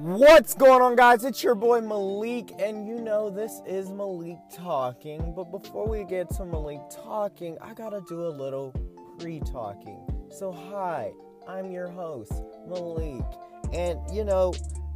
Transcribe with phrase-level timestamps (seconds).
[0.00, 1.24] What's going on, guys?
[1.24, 5.32] It's your boy Malik, and you know this is Malik talking.
[5.34, 8.72] But before we get to Malik talking, I gotta do a little
[9.18, 9.98] pre talking.
[10.30, 11.10] So, hi,
[11.48, 12.32] I'm your host,
[12.68, 13.24] Malik,
[13.72, 14.52] and you know,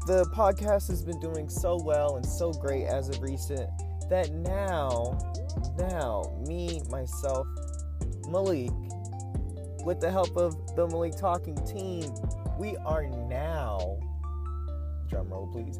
[0.07, 3.69] the podcast has been doing so well and so great as of recent
[4.09, 5.19] that now,
[5.77, 7.49] now, me, myself,
[8.29, 8.71] Malik,
[9.85, 12.09] with the help of the Malik Talking team,
[12.57, 13.99] we are now
[15.13, 15.77] drum roll, please.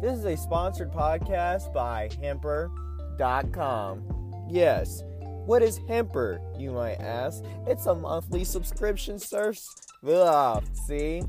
[0.00, 4.02] This is a sponsored podcast by Hemper.com.
[4.48, 5.02] Yes,
[5.44, 7.44] what is Hemper, you might ask?
[7.66, 9.68] It's a monthly subscription service.
[10.08, 11.22] Ugh, see?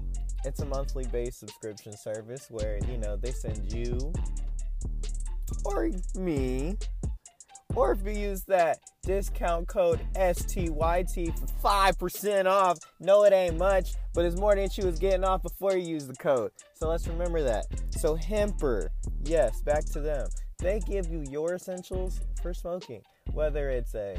[0.46, 4.14] It's a monthly based subscription service where, you know, they send you
[5.66, 6.78] or me
[7.76, 12.78] or if you use that discount code STYT for 5% off.
[13.00, 16.08] No, it ain't much, but it's more than you was getting off before you use
[16.08, 16.52] the code.
[16.76, 17.66] So let's remember that.
[17.92, 18.90] So Hemper,
[19.26, 20.28] yes, back to them.
[20.60, 23.02] They give you your essentials for smoking,
[23.34, 24.18] whether it's a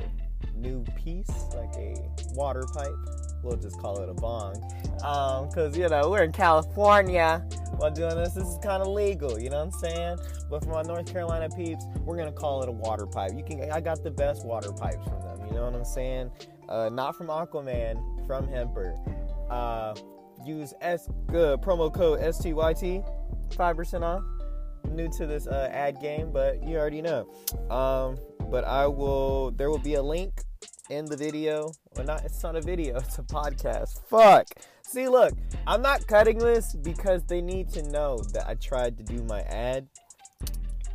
[0.55, 1.95] new piece like a
[2.33, 2.95] water pipe,
[3.45, 4.55] we'll just call it a bong,
[4.95, 8.34] because um, you know we're in California while doing this.
[8.34, 10.19] This is kind of legal, you know what I'm saying?
[10.51, 13.33] But for my North Carolina peeps, we're gonna call it a water pipe.
[13.36, 15.47] You can, I got the best water pipes from them.
[15.48, 16.31] You know what I'm saying?
[16.69, 18.97] Uh, not from Aquaman, from Hemper.
[19.51, 19.95] Uh,
[20.47, 23.05] use S uh, promo code STYT,
[23.55, 24.23] five percent off.
[24.91, 27.27] New to this uh, ad game, but you already know.
[27.70, 28.19] Um,
[28.51, 29.51] but I will.
[29.51, 30.42] There will be a link
[30.91, 31.73] in the video.
[31.97, 32.25] Well, not.
[32.25, 32.97] It's not a video.
[32.99, 34.01] It's a podcast.
[34.09, 34.49] Fuck.
[34.83, 35.35] See, look.
[35.67, 39.41] I'm not cutting this because they need to know that I tried to do my
[39.43, 39.87] ad.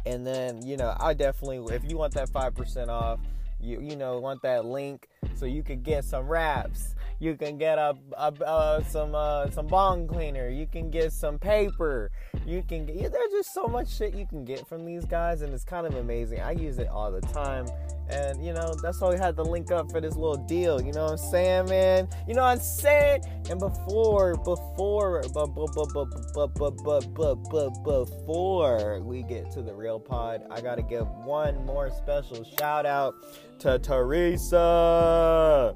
[0.05, 1.75] And then you know, I definitely.
[1.75, 3.19] If you want that five percent off,
[3.59, 7.77] you you know want that link so you could get some wraps you can get
[7.77, 10.47] a, a uh, some uh, some bong cleaner.
[10.49, 12.11] You can get some paper.
[12.45, 12.95] You can get.
[12.95, 15.85] Yeah, there's just so much shit you can get from these guys, and it's kind
[15.85, 16.39] of amazing.
[16.39, 17.67] I use it all the time,
[18.09, 20.81] and you know that's why we had to link up for this little deal.
[20.81, 22.07] You know what I'm saying, man?
[22.27, 23.23] You know what I'm saying?
[23.49, 29.61] And before, before, but but but but but but but but before we get to
[29.61, 33.13] the real pod, I gotta give one more special shout out
[33.59, 35.75] to Teresa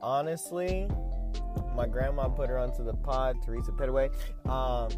[0.00, 0.88] honestly,
[1.74, 4.10] my grandma put her onto the pod, Teresa Petaway.
[4.48, 4.90] Um,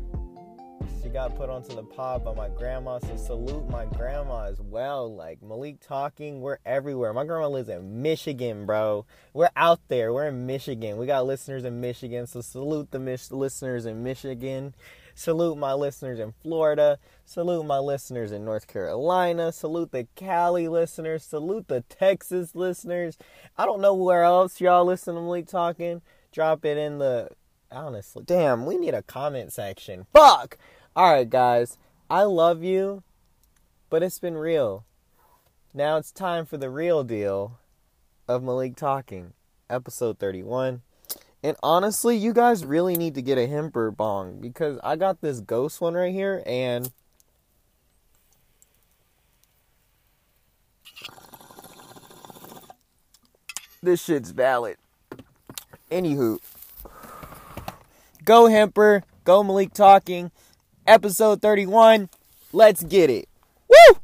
[1.02, 5.14] she got put onto the pod by my grandma, so salute my grandma as well.
[5.14, 7.12] Like Malik talking, we're everywhere.
[7.12, 9.06] My grandma lives in Michigan, bro.
[9.32, 10.12] We're out there.
[10.12, 10.96] We're in Michigan.
[10.96, 14.74] We got listeners in Michigan, so salute the mis- listeners in Michigan.
[15.18, 16.96] Salute my listeners in Florida.
[17.24, 19.50] Salute my listeners in North Carolina.
[19.50, 21.24] Salute the Cali listeners.
[21.24, 23.18] Salute the Texas listeners.
[23.56, 26.02] I don't know where else y'all listen to me talking.
[26.30, 27.30] Drop it in the.
[27.72, 30.06] Honestly, damn, we need a comment section.
[30.12, 30.56] Fuck!
[30.96, 31.78] Alright, guys.
[32.08, 33.02] I love you,
[33.90, 34.84] but it's been real.
[35.74, 37.58] Now it's time for the real deal
[38.28, 39.32] of Malik Talking,
[39.68, 40.82] episode 31.
[41.42, 45.40] And honestly, you guys really need to get a Hemper bong because I got this
[45.40, 46.90] ghost one right here and
[53.82, 54.76] this shit's valid.
[55.90, 56.38] Anywho,
[58.24, 60.32] go Hemper, go Malik Talking,
[60.86, 62.08] episode 31.
[62.52, 63.28] Let's get it.
[63.68, 63.98] Woo!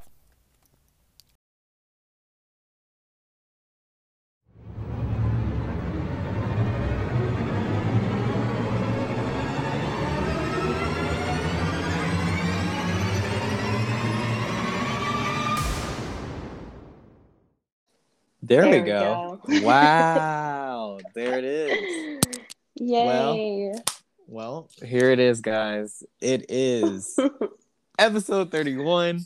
[18.46, 19.40] There, there we, go.
[19.48, 19.62] go.
[19.62, 20.98] wow.
[21.14, 22.20] There it is.
[22.74, 23.72] Yay.
[23.72, 23.82] Well,
[24.26, 26.02] well, here it is, guys.
[26.20, 27.18] It is
[27.98, 29.24] episode 31.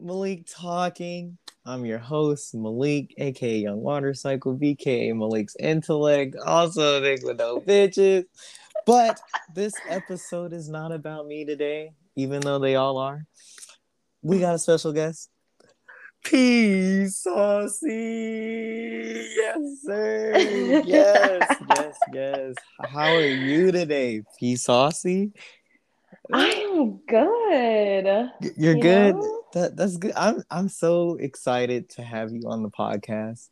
[0.00, 1.36] Malik talking.
[1.66, 7.60] I'm your host, Malik, aka Young Water Cycle, BKA Malik's intellect, also Nick with no
[7.60, 8.24] bitches.
[8.86, 9.20] But
[9.54, 13.26] this episode is not about me today, even though they all are.
[14.22, 15.28] We got a special guest.
[16.24, 17.86] P saucy.
[19.36, 20.34] Yes, sir.
[20.84, 22.56] Yes, yes, yes.
[22.80, 25.32] How are you today, P saucy?
[26.32, 28.30] I'm good.
[28.56, 29.16] You're you good.
[29.52, 30.12] That that's good.
[30.16, 33.50] I'm I'm so excited to have you on the podcast.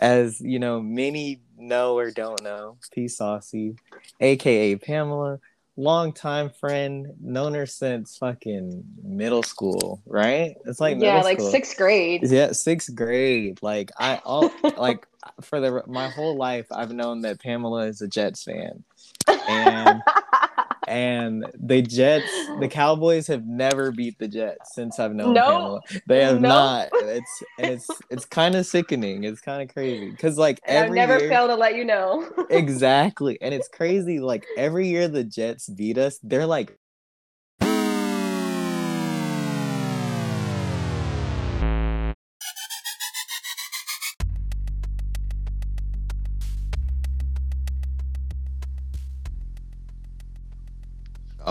[0.00, 3.76] As you know, many know or don't know, P saucy,
[4.20, 5.40] aka Pamela,
[5.78, 10.56] longtime friend, known her since fucking middle school, right?
[10.66, 11.50] It's like yeah, like school.
[11.50, 12.28] sixth grade.
[12.28, 13.60] Yeah, sixth grade.
[13.62, 15.06] Like I all like
[15.40, 18.84] for the my whole life, I've known that Pamela is a Jets fan,
[19.48, 20.02] and
[20.88, 25.42] and the Jets, the Cowboys have never beat the Jets since I've known Nope.
[25.42, 25.82] Pamela.
[26.06, 26.42] They have Nope.
[26.42, 26.90] not.
[27.00, 29.24] It's it's it's kind of sickening.
[29.24, 32.30] It's kind of crazy because like And I've never year, failed to let you know.
[32.50, 34.20] exactly, and it's crazy.
[34.20, 36.78] Like every year the Jets beat us, they're like.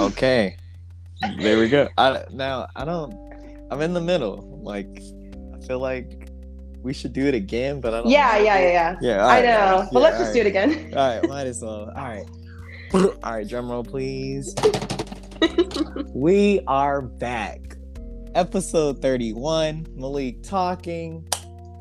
[0.07, 0.55] Okay,
[1.39, 1.89] there we go.
[1.97, 3.13] I now I don't.
[3.69, 4.61] I'm in the middle.
[4.63, 5.01] Like
[5.53, 6.29] I feel like
[6.81, 8.09] we should do it again, but I don't.
[8.09, 8.95] yeah, yeah, yeah, yeah.
[9.01, 9.89] Yeah, I alright, know.
[9.91, 10.93] But yeah, let's just do it again.
[10.95, 11.89] All right, might as well.
[11.89, 12.25] All right.
[12.93, 14.55] All right, drum roll, please.
[16.13, 17.75] we are back.
[18.33, 21.27] Episode 31, Malik talking.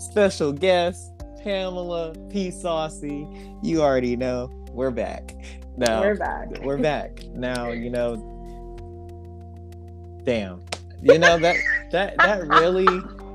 [0.00, 0.98] Special guest,
[1.44, 2.50] Pamela P.
[2.50, 3.28] Saucy.
[3.62, 5.30] You already know, we're back.
[5.76, 6.48] Now, We're back.
[6.62, 7.22] we're back.
[7.34, 8.16] Now, you know,
[10.24, 10.62] damn.
[11.02, 11.56] You know, that,
[11.92, 12.86] that, that really,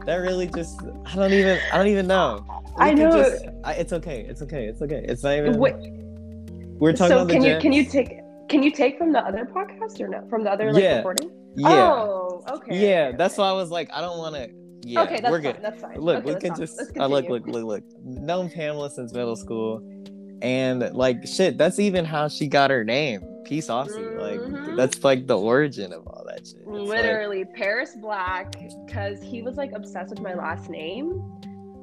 [0.05, 2.43] that really just, I don't even, I don't even know.
[2.79, 3.11] We I know.
[3.11, 4.21] just- I, it's okay.
[4.27, 4.65] It's okay.
[4.65, 5.05] It's okay.
[5.07, 5.57] It's not even.
[5.59, 5.75] Wait,
[6.79, 9.19] We're talking so about the can you can you take can you take from the
[9.19, 10.25] other podcast or no?
[10.29, 10.97] From the other like Yeah.
[10.97, 11.29] recording?
[11.55, 11.67] Yeah.
[11.69, 12.75] Oh, okay.
[12.89, 13.07] yeah.
[13.09, 14.49] okay, That's why I was like, I don't want to.
[14.83, 15.53] Yeah, okay, that's we're fine.
[15.53, 15.61] good.
[15.61, 15.97] That's fine.
[15.99, 16.81] Look, okay, we can just.
[16.99, 17.83] I look, look, look, look.
[18.03, 19.79] Known Pamela since middle school,
[20.41, 21.57] and like shit.
[21.57, 24.01] That's even how she got her name, P Saucy.
[24.01, 24.75] Like Mhm.
[24.77, 26.57] that's like the origin of all that shit.
[26.59, 28.55] It's like- Literally, Paris Black,
[28.85, 31.21] because he was like obsessed with my last name.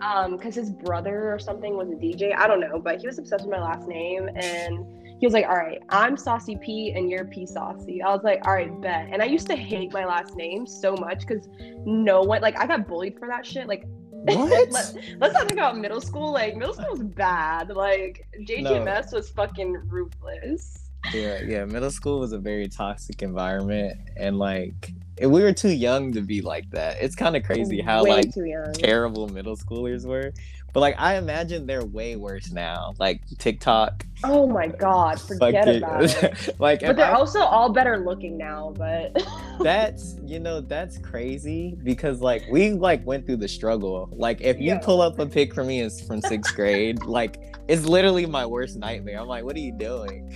[0.01, 2.33] Um, because his brother or something was a DJ.
[2.33, 4.79] I don't know, but he was obsessed with my last name, and
[5.19, 8.47] he was like, "All right, I'm Saucy P, and you're P Saucy." I was like,
[8.47, 11.49] "All right, bet." And I used to hate my last name so much because
[11.85, 13.67] no one, like, I got bullied for that shit.
[13.67, 13.89] Like,
[14.25, 14.71] what?
[14.71, 16.33] Let, let's not talk about middle school.
[16.33, 17.71] Like middle school was bad.
[17.71, 20.91] Like JGMS was fucking ruthless.
[21.13, 21.65] yeah, yeah.
[21.65, 26.41] Middle school was a very toxic environment, and like we were too young to be
[26.41, 26.99] like that.
[27.01, 30.33] It's kind of crazy how Way like terrible middle schoolers were.
[30.73, 32.95] But like I imagine they're way worse now.
[32.99, 34.05] Like TikTok.
[34.25, 36.55] Oh my god, forget fucking- about it.
[36.61, 38.73] like But they're I- also all better looking now.
[38.77, 39.17] But
[39.61, 44.09] that's you know that's crazy because like we like went through the struggle.
[44.13, 44.79] Like if you Yeah.
[44.79, 48.77] pull up a pic for me is from sixth grade, like it's literally my worst
[48.77, 49.21] nightmare.
[49.21, 50.33] I'm like, what are you doing?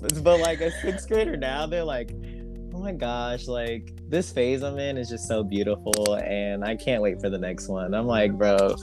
[0.00, 2.12] But, but like a sixth grader now, they're like,
[2.74, 7.00] oh my gosh, like this phase I'm in is just so beautiful, and I can't
[7.00, 7.94] wait for the next one.
[7.94, 8.74] I'm like, bro,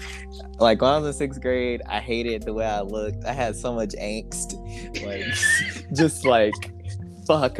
[0.59, 3.25] like when I was in sixth grade, I hated the way I looked.
[3.25, 4.55] I had so much angst,
[5.05, 6.53] like just like
[7.27, 7.59] fuck.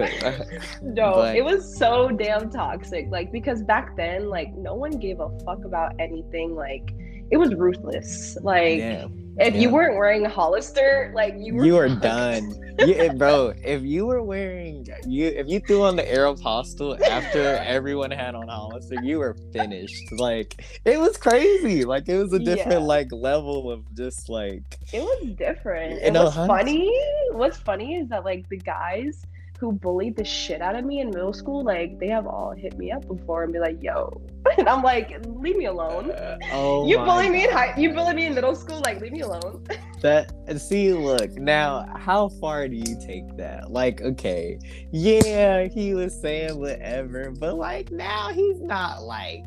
[0.82, 3.08] no, But- it was so damn toxic.
[3.10, 6.56] Like because back then, like no one gave a fuck about anything.
[6.56, 6.94] Like
[7.32, 8.38] it was ruthless.
[8.42, 9.08] Like Yeah.
[9.40, 9.60] If yeah.
[9.62, 12.02] you weren't wearing Hollister, like you were you are fucked.
[12.02, 12.64] done.
[12.80, 17.40] You, eh, bro, if you were wearing you if you threw on the Aeropostale after
[17.66, 20.12] everyone had on Hollister, you were finished.
[20.12, 21.86] Like it was crazy.
[21.86, 22.88] Like it was a different Yeah.
[22.88, 24.64] like level of just like
[24.94, 26.02] It was different.
[26.02, 26.92] And know, what's funny,
[27.32, 29.26] what's funny is that like the guys
[29.60, 32.78] who bullied the shit out of me in middle school, like they have all hit
[32.78, 34.22] me up before and be like, "Yo,"
[34.58, 37.94] and I'm like, "Leave me alone." uh, oh you my bully me in high, you
[37.94, 39.66] bully me in middle school, like leave me alone.
[40.02, 44.60] that and see look now how far do you take that like okay
[44.92, 49.44] yeah he was saying whatever but like now he's not like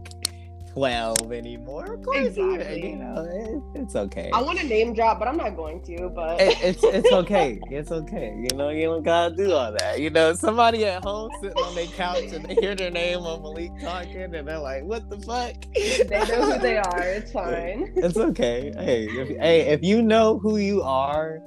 [0.72, 2.90] 12 anymore of course Exactly.
[2.90, 3.28] you know
[3.74, 6.08] it- it's okay I want to name drop, but I'm not going to.
[6.10, 7.60] But it, it's it's okay.
[7.70, 8.34] It's okay.
[8.36, 9.98] You know, you don't gotta do all that.
[10.00, 13.42] You know, somebody at home sitting on their couch and they hear their name on
[13.42, 17.00] Malik talking and they're like, "What the fuck?" they know who they are.
[17.02, 17.92] It's fine.
[17.96, 18.72] It's okay.
[18.76, 21.40] Hey, if, hey, if you know who you are,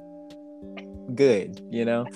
[1.14, 1.60] good.
[1.70, 2.06] You know,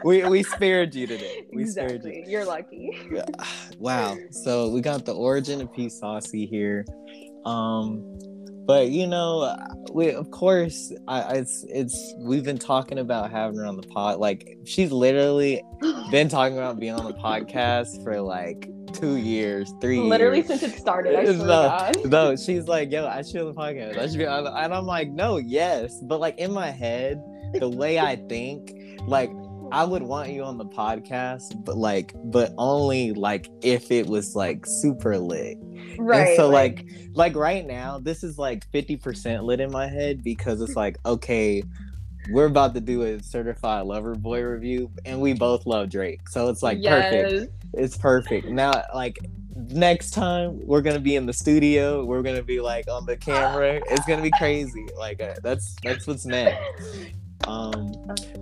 [0.04, 1.46] we we spared you today.
[1.52, 2.10] We spared you.
[2.10, 2.24] exactly.
[2.32, 2.90] You're lucky.
[3.78, 6.84] wow so we got the origin of p saucy here
[7.44, 8.02] um
[8.66, 9.54] but you know
[9.92, 13.82] we of course I, I it's it's we've been talking about having her on the
[13.86, 15.62] pod like she's literally
[16.10, 20.62] been talking about being on the podcast for like two years three Literally years since
[20.62, 21.14] it started.
[21.16, 22.10] I swear not- to God.
[22.10, 23.98] no, she's like, yo, I should have the podcast.
[23.98, 24.44] I should be on.
[24.44, 27.20] the-" And I'm like, no, yes, but like in my head,
[27.54, 28.72] the way I think,
[29.08, 29.30] like
[29.74, 34.36] I would want you on the podcast, but like, but only like if it was
[34.36, 35.58] like super lit.
[35.98, 36.28] Right.
[36.28, 40.60] and so like, like right now, this is like 50% lit in my head because
[40.60, 41.64] it's like, okay,
[42.30, 46.48] we're about to do a certified lover boy review, and we both love Drake, so
[46.48, 48.46] it's like perfect it's perfect.
[48.46, 49.18] Now, like
[49.56, 53.80] next time we're gonna be in the studio, we're gonna be like on the camera.
[53.90, 54.86] It's gonna be crazy.
[54.96, 56.62] Like uh, that's that's what's next.
[57.46, 57.92] Um,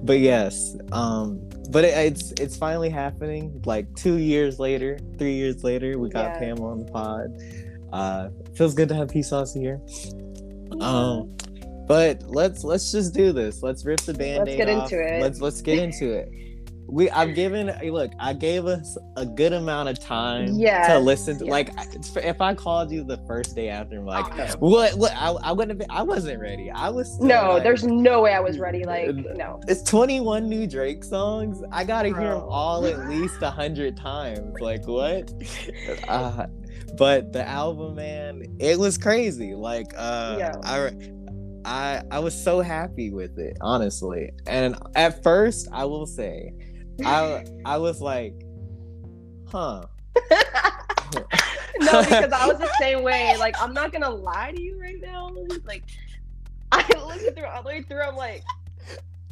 [0.03, 1.41] but yes, um,
[1.71, 3.63] but it, it's it's finally happening.
[3.65, 6.39] Like two years later, three years later, we got Yeah.
[6.39, 7.39] Pam on the pod.
[7.93, 9.81] Uh, feels good to have Peace Sauce here.
[10.81, 11.37] Um,
[11.87, 13.63] but let's let's just do this.
[13.63, 14.93] Let's rip the band-aid let's get off.
[14.93, 15.21] into it.
[15.21, 16.33] Let's let's get into it.
[16.93, 21.47] We I've given look, I gave us a good amount of time to listen to
[21.47, 21.51] yes.
[21.51, 21.71] like
[22.17, 25.53] if I called you the first day after I'm like Oh, what what I, I
[25.53, 26.71] wouldn't have been, I wasn't ready.
[26.71, 28.85] I was still no, like, there's no way I was ready.
[28.85, 29.59] Like, no.
[29.69, 31.63] it's 21 new Drake songs.
[31.73, 34.61] I gotta hear them all at least a hundred times.
[34.61, 35.33] Like what?
[36.09, 36.47] Uh,
[36.99, 39.55] but the album, man, it was crazy.
[39.55, 40.53] Like uh, Yeah.
[40.63, 40.91] I,
[41.65, 44.31] I, I was so happy with it, honestly.
[44.47, 46.53] And at first, I will say,
[47.05, 48.35] I, I was like,
[49.49, 49.87] huh.
[50.31, 53.37] no, because I was the same way.
[53.39, 55.31] Like, I'm not gonna lie to you right now.
[55.65, 55.85] Like,
[56.73, 58.03] I listened through all the way through.
[58.03, 58.43] I'm like,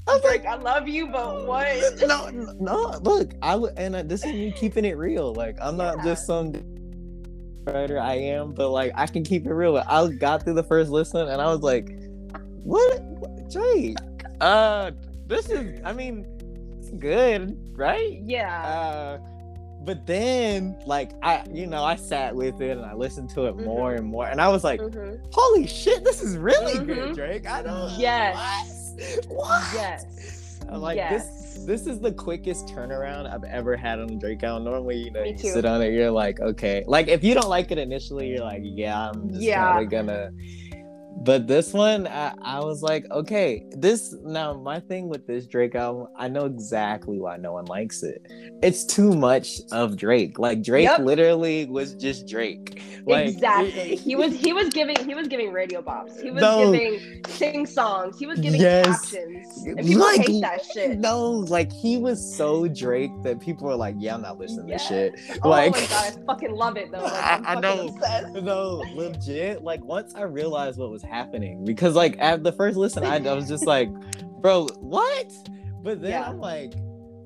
[0.08, 1.68] I was Drake, I love you, but what?
[2.00, 5.32] no, no, no, look, I would, and uh, this is me keeping it real.
[5.34, 6.04] Like, I'm not Yeah.
[6.04, 6.52] just some
[7.66, 7.98] writer.
[8.00, 9.76] I am, but like, I can keep it real.
[9.76, 11.88] I got through the first listen, and I was like,
[12.64, 13.96] what, what Drake?
[14.40, 14.90] Uh,
[15.26, 16.39] this is, I mean, it's
[16.98, 18.18] good, right?
[18.24, 18.62] Yeah.
[18.62, 19.18] Uh,
[19.82, 23.56] but then, like, I, you know, I sat with it and I listened to it
[23.56, 23.98] more Mhm.
[23.98, 25.20] and more, and I was like, Mhm.
[25.32, 27.14] holy shit, this is really good, Mhm.
[27.14, 27.46] Drake.
[27.48, 27.98] I don't.
[27.98, 28.94] Yes.
[29.28, 29.36] What?
[29.36, 29.64] What?
[29.74, 30.60] Yes.
[30.68, 31.26] I'm like yes.
[31.26, 31.64] this.
[31.64, 34.64] This is the quickest turnaround I've ever had on a Drake album.
[34.64, 36.84] Normally, you know, you sit on it, you're like, okay.
[36.86, 39.64] Like if you don't like it initially, you're like, yeah, I'm just Yeah.
[39.64, 40.30] probably gonna.
[41.22, 45.74] But this one, I, I was like, okay, this now my thing with this Drake
[45.74, 48.26] album, I know exactly why no one likes it.
[48.62, 50.38] It's too much of Drake.
[50.38, 51.00] Like Drake Yep.
[51.00, 52.82] literally was just Drake.
[53.06, 53.96] Like, exactly.
[53.96, 56.22] He was he was giving he was giving radio bops.
[56.22, 56.72] He was No.
[56.72, 58.18] giving sing songs.
[58.18, 58.86] He was giving Yes.
[59.10, 59.64] captions.
[59.66, 60.98] And people Like, hate that shit.
[61.00, 64.78] No, like he was so Drake that people were like, yeah, I'm not listening Yeah.
[64.78, 65.20] to shit.
[65.42, 67.00] Oh like, my god, I fucking love it though.
[67.02, 67.88] Like, I- I'm I fucking know.
[67.94, 68.34] obsessed.
[68.42, 69.62] no, legit.
[69.62, 73.32] Like once I realized what was happening, because like at the first listen, I, I
[73.34, 73.90] was just like,
[74.40, 75.30] bro, what?
[75.82, 76.28] But then Yeah.
[76.28, 76.72] I'm like,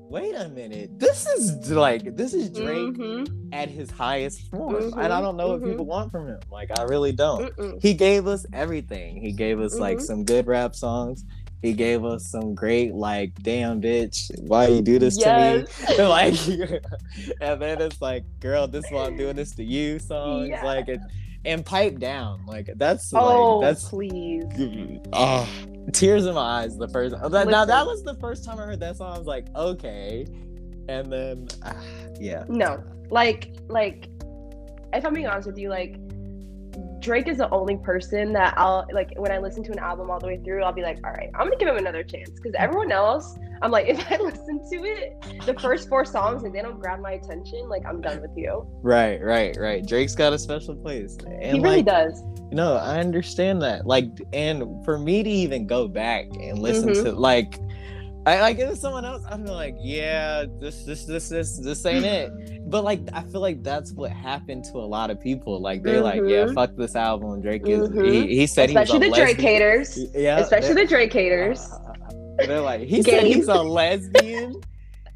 [0.09, 3.49] wait a minute, this is like this is Drake Mhm.
[3.53, 5.71] at his highest form, Mhm, and I don't know what mhm.
[5.71, 6.39] people want from him.
[6.51, 7.53] Like I really don't.
[7.57, 7.81] Mm-mm.
[7.81, 9.17] He gave us everything.
[9.17, 10.01] He gave us like Mhm.
[10.01, 11.25] some good rap songs.
[11.65, 15.67] He gave us some great like, damn bitch, why you do this Yes.
[15.87, 16.03] to me?
[16.03, 16.33] like,
[17.41, 20.49] and then it's like, girl, this is why I'm doing this to you songs.
[20.49, 20.63] Yeah.
[20.63, 20.99] Like, it,
[21.45, 22.45] and pipe down.
[22.45, 24.43] Like that's Oh, like that's please.
[25.13, 25.47] oh,
[25.93, 26.77] tears in my eyes.
[26.77, 29.15] The first that, now that was the first time I heard that song.
[29.15, 30.25] I was like, okay,
[30.89, 31.75] and then ah,
[32.19, 34.09] yeah, No, like, like,
[34.93, 35.97] if I'm being honest with you, like,
[37.05, 40.19] Drake is the only person that I'll like when I listen to an album all
[40.19, 40.63] the way through.
[40.63, 43.69] I'll be like, all right, I'm gonna give him another chance because everyone else, I'm
[43.69, 47.11] like, if I listen to it, the first four songs and they don't grab my
[47.11, 48.67] attention, like I'm done with you.
[48.81, 49.85] right, right, right.
[49.85, 52.23] Drake's got a special place, and he really like, does.
[52.51, 53.85] No, I understand that.
[53.85, 57.03] Like, and for me to even go back and listen Mhm.
[57.03, 57.59] to like,
[58.27, 61.85] I like if it someone else, I'd be like, yeah, this, this, this, this, this
[61.85, 62.31] ain't it.
[62.69, 65.61] But like, I feel like that's what happened to a lot of people.
[65.61, 66.55] Like, they're like, yeah, Mhm.
[66.55, 67.41] fuck this album.
[67.41, 67.87] Drake is.
[67.89, 68.11] Mhm.
[68.11, 69.47] He, he said Especially he the Drake lesbian.
[69.53, 69.99] haters.
[70.15, 71.69] Yeah, Especially the Drake haters.
[72.37, 74.61] They're like, he said he's a lesbian.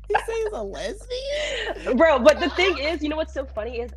[0.07, 1.97] he said he's a lesbian.
[1.97, 3.91] Bro, but the thing is, you know what's so funny is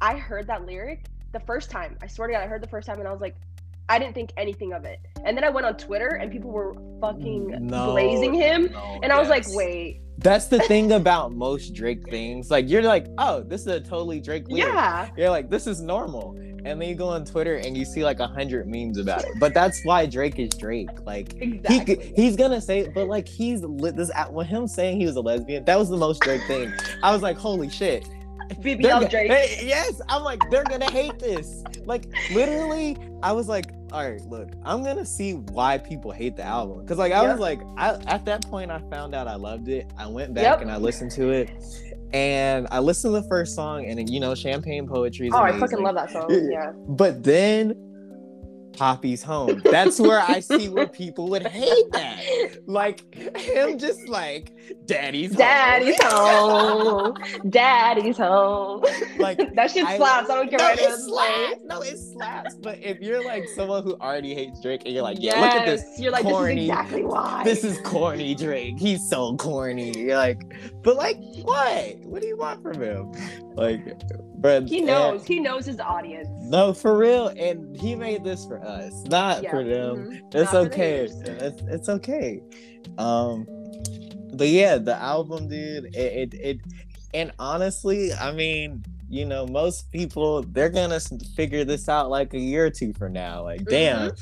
[0.00, 1.96] I heard that lyric the first time.
[2.02, 3.34] I swear to God, I heard the first time and I was like,
[3.88, 4.98] I didn't think anything of it.
[5.24, 8.70] And then I went on Twitter and people were fucking No, blazing him.
[8.72, 12.50] no, And I was like, wait, That's the thing about most Drake things.
[12.50, 14.74] Like, you're like, oh, this is a totally Drake lyric.
[14.74, 15.08] yeah.
[15.16, 16.32] You're like, this is normal.
[16.64, 19.30] And then you go on Twitter and you see like a hundred memes about it.
[19.38, 20.88] But that's why Drake is Drake.
[21.06, 21.96] Like he Exactly.
[21.96, 25.16] could- he's gonna say it, but like he's lit this with him saying he was
[25.16, 26.72] a lesbian, that was the most Drake thing.
[27.02, 28.06] I was like, holy shit.
[28.62, 29.30] BBL Drake.
[29.30, 31.62] Hey, yes, I'm like, they're gonna hate this.
[31.84, 36.44] Like literally, I was like, all right, look, I'm gonna see why people hate the
[36.44, 36.86] album.
[36.86, 37.30] Cause like I Yep.
[37.32, 39.90] was like, I at that point I found out I loved it.
[39.98, 40.60] I went back Yep.
[40.62, 41.50] and I listened to it.
[42.12, 45.58] And I listened to the first song, and you know, Champagne Poetry is Oh, I
[45.58, 46.26] fucking love that song.
[46.50, 46.72] Yeah.
[46.88, 47.74] But then
[48.72, 49.62] Papi's home.
[49.70, 52.22] That's where I see where people would hate that.
[52.66, 54.52] Like him just like
[54.86, 55.38] Daddy's home.
[55.38, 57.14] Daddy's home.
[57.50, 58.84] Daddy's home.
[59.18, 60.30] Like, that shit slaps.
[60.30, 61.60] I, don't care no, what it anyone slaps.
[61.64, 62.54] No, it slaps.
[62.56, 65.66] But if you're like someone who already hates Drake and you're like, yeah, look at
[65.66, 65.84] this.
[65.98, 67.42] You're like, corny- this is exactly why.
[67.44, 68.78] This is corny Drake.
[68.78, 69.96] He's so corny.
[69.98, 70.40] You're like,
[70.82, 71.96] but like, what?
[72.04, 73.12] What do you want from him?
[73.54, 73.80] Like,
[74.40, 75.24] but he knows.
[75.26, 76.28] He knows his audience.
[76.40, 77.28] no, for real.
[77.36, 79.96] And he made this for us, not Yeah, for them.
[80.10, 80.34] mhm.
[80.34, 81.00] It's Not okay.
[81.00, 82.40] It's, it's okay.
[82.98, 83.46] Um,
[84.34, 85.94] but yeah, the album, dude.
[85.94, 86.60] It, it it
[87.14, 91.00] and honestly, I mean, you know, most people they're gonna
[91.34, 93.42] figure this out like a year or two from now.
[93.42, 93.70] Like, mm-hmm.
[93.70, 94.12] damn,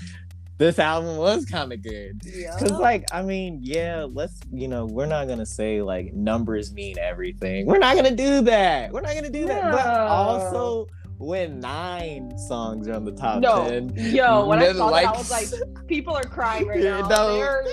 [0.58, 2.20] this album was kind of good.
[2.24, 2.56] Yeah.
[2.58, 6.98] Cause like I mean, yeah, let's you know, we're not gonna say like numbers mean
[6.98, 7.66] everything.
[7.66, 8.92] We're not gonna do that.
[8.92, 9.72] We're not gonna do that.
[9.72, 10.86] But also
[11.18, 13.92] when nine songs are on the top No, ten.
[13.96, 15.48] yo, when I saw that, I was like,
[15.86, 17.08] people are crying right now.
[17.08, 17.34] no.
[17.34, 17.64] They're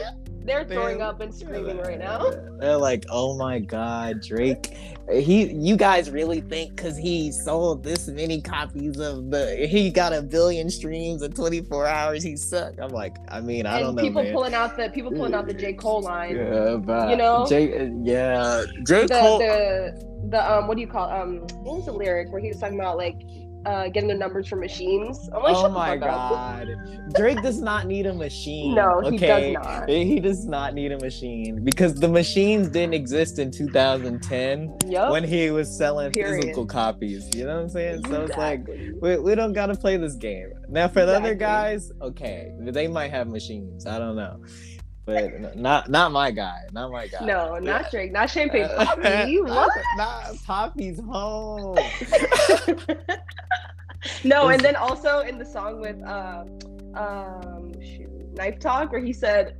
[0.46, 2.30] they're throwing up and screaming right now.
[2.60, 4.76] They're like, oh my god, Drake.
[5.12, 10.14] He you guys really think cause he sold this many copies of the he got
[10.14, 12.80] a billion streams in 24 hours, he sucked.
[12.80, 14.02] I'm like, I mean, I don't know.
[14.02, 14.34] people man.
[14.34, 16.36] pulling out the people pulling out the J Cole line.
[16.36, 17.46] Yeah, but You know?
[17.48, 19.08] J, yeah, J.
[19.08, 19.40] The Cole.
[19.40, 22.60] the the um what do you call um what was the lyric where he was
[22.60, 23.22] talking about like
[23.66, 25.30] uh getting the numbers from machines?
[25.34, 26.68] I'm like, oh my god,
[27.16, 28.76] Drake does not need a machine.
[28.76, 29.90] No, he does not.
[29.90, 35.12] He does not need a machine because the machines didn't exist in 2010 Yup.
[35.12, 36.42] when he was selling Period.
[36.42, 37.34] physical copies.
[37.36, 38.06] You know what I'm saying?
[38.08, 38.68] So it's like
[39.02, 40.52] we, we don't gotta play this game.
[40.70, 43.86] Now for the other guys, okay, they might have machines.
[43.86, 44.42] I don't know,
[45.06, 46.62] but not not my guy.
[46.72, 47.26] Not my guy.
[47.26, 49.44] No, not Drake, not Champagne Uh, Papi.
[49.48, 49.72] What?
[49.98, 51.78] Not Papi's home.
[54.24, 56.46] no, and then also in the song with uh,
[56.96, 59.58] um, shoot, Knife Talk, where he said,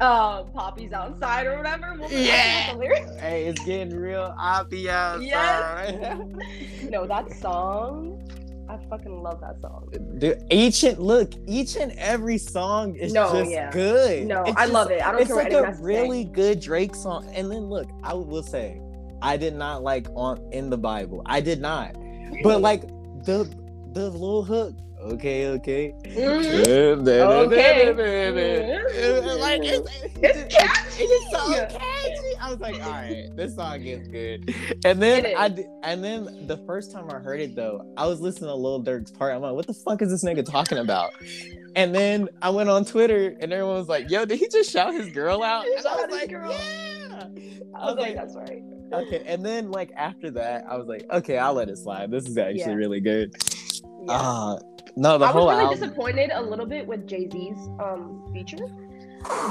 [0.00, 1.96] uh, "Papi's outside" or whatever.
[2.02, 2.06] I Yeah.
[2.06, 3.20] forget the lyrics.
[3.20, 5.22] hey, it's getting real obvious.
[5.22, 6.18] Yes.
[6.90, 8.22] No, that song,
[8.72, 9.92] I fucking love that song.
[10.18, 13.70] Dude, each and look, each and every song is No, just yeah.
[13.70, 14.26] good.
[14.26, 15.02] No, It's I just- love it.
[15.06, 17.30] I don't it's care like a really good Drake song.
[17.34, 18.80] And then look, I will say,
[19.20, 21.22] I did not like on in the Bible.
[21.26, 21.94] I did not.
[22.42, 22.82] But like
[23.24, 23.44] the
[23.92, 24.74] the little hook.
[25.04, 25.92] Okay, okay.
[26.04, 26.66] Mhm.
[27.46, 27.92] okay.
[27.92, 29.38] Mhm.
[29.40, 31.74] like it's, It's it's, it's, it's so catchy.
[31.78, 32.36] catchy.
[32.40, 34.54] I was like, all right, this song is good.
[34.84, 38.48] And then I and then the first time I heard it though, I was listening
[38.50, 39.34] to Lil Durk's part.
[39.34, 41.10] I'm like, what the fuck is this nigga talking about?
[41.74, 44.92] And then I went on Twitter and everyone was like, yo, did he just shout
[44.94, 45.64] his girl out?
[45.66, 46.50] And I was like, girl.
[46.52, 47.24] yeah.
[47.74, 48.62] I was like, that's right.
[48.92, 49.22] okay.
[49.26, 52.10] And then like after that, I was like, okay, I'll let it slide.
[52.10, 52.72] This is actually Yeah.
[52.74, 53.34] really good.
[54.06, 54.12] Yeah.
[54.12, 54.58] Uh
[54.96, 55.80] no, the I whole was really album.
[55.80, 58.66] disappointed a little bit with Jay Z's um feature,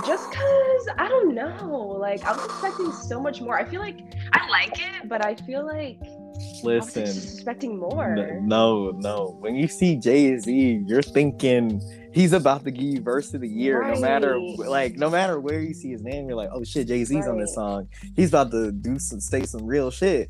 [0.05, 1.97] just cause I don't know.
[1.99, 3.57] Like I was expecting so much more.
[3.57, 3.99] I feel like
[4.33, 8.15] I like it, but I feel like I was Listen, expecting more.
[8.41, 9.35] No, no.
[9.39, 11.81] When you see Jay Z, you're thinking
[12.13, 13.81] he's about to give you verse of the year.
[13.93, 17.03] No matter like, no matter where you see his name, you're like, oh shit, Jay
[17.03, 17.87] Z's on this song.
[18.15, 20.29] He's about to do some state some real shit.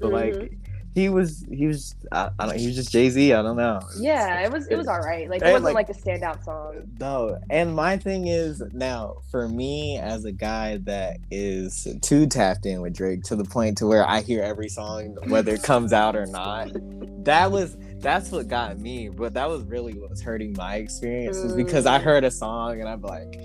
[0.00, 0.58] But like, Mhm.
[0.98, 3.32] He was he was I, I don't he was just Jay Z.
[3.32, 3.80] I don't know.
[3.98, 5.30] Yeah, it was it was all right.
[5.30, 6.88] Like it wasn't like- like, a standout song.
[6.98, 12.66] No, and my thing is now for me as a guy that is too tapped
[12.66, 15.92] in with Drake to the point to where I hear every song whether it comes
[15.92, 16.70] out or not.
[17.24, 21.40] That was that's what got me, but that was really what was hurting my experience
[21.42, 22.02] was because I mm.
[22.02, 23.38] heard a song and I'm like,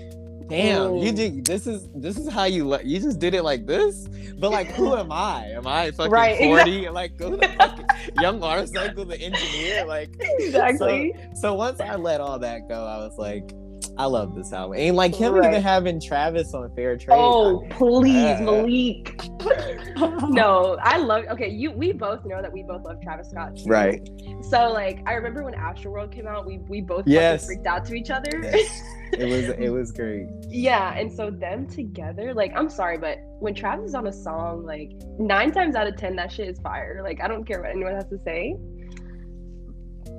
[0.48, 1.16] damn, you Mm.
[1.16, 4.06] did this is this is how you let you just did it like this.
[4.38, 5.46] But like, who am I?
[5.54, 6.88] Am I fucking Right, forty?
[6.90, 7.80] Like, who the fuck?
[8.20, 11.14] Young motorcycle, the engineer, like Exactly.
[11.34, 13.52] so once I let all that go, I was like,
[13.96, 14.78] I love this album.
[14.78, 15.50] And like him Right.
[15.50, 17.16] even having Travis on Fair Trade.
[17.18, 19.20] Oh, please, Uh, Malik.
[20.30, 21.24] no, I love.
[21.30, 21.70] Okay, you.
[21.70, 23.56] We both know that we both love Travis Scott.
[23.56, 23.64] too.
[23.68, 24.08] Right.
[24.42, 27.46] So like, I remember when Astroworld came out, we we both Yes.
[27.46, 28.30] freaked out to each other.
[28.42, 28.82] Yes.
[29.14, 30.26] It was it was great.
[30.48, 34.64] yeah, and so them together, like, I'm sorry, but when Travis is on a song,
[34.64, 37.00] like nine times out of ten, that shit is fire.
[37.04, 38.56] Like, I don't care what anyone has to say.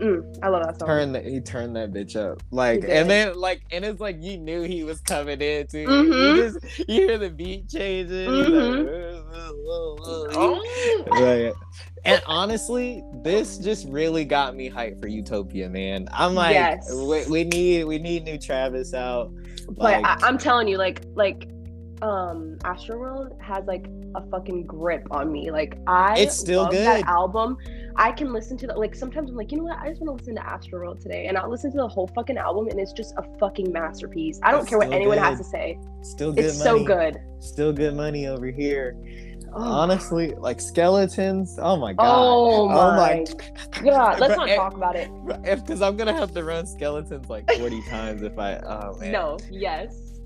[0.01, 0.87] Mm, I love that song.
[0.87, 2.43] Turn the, he turned that bitch up.
[2.51, 5.87] Like and then like and it's like you knew he was coming in too.
[5.87, 6.35] Mhm.
[6.35, 8.27] You just you hear the beat changing.
[8.29, 9.15] Mhm.
[11.07, 11.21] like.
[11.21, 11.53] Right.
[12.05, 16.07] And honestly, this just really got me hyped for Utopia, man.
[16.13, 16.93] I'm like, Yes.
[16.93, 19.31] we, we need we need new Travis out.
[19.69, 21.47] But Like, I, I'm telling you, like, like,
[22.03, 25.49] um, Astroworld has like a fucking grip on me.
[25.49, 26.85] Like, I It's still good.
[26.85, 27.57] that album.
[27.97, 29.77] I can listen to the like sometimes I'm like, you know what?
[29.79, 32.37] I just want to listen to Astroworld today, and I'll listen to the whole fucking
[32.37, 34.39] album, and it's just a fucking masterpiece.
[34.43, 35.79] I don't It's care what anyone has to say.
[36.01, 36.79] Still good It's money.
[36.79, 37.17] so good.
[37.39, 38.97] Still good money over here.
[39.53, 41.57] Oh, Honestly, like skeletons.
[41.61, 42.03] Oh my god.
[42.05, 43.23] oh, oh my
[43.83, 45.09] god, let's not it- talk about it.
[45.43, 48.57] Because I'm gonna have to run skeletons like 40 times if I.
[48.57, 49.13] Oh man.
[49.13, 50.19] No, yes,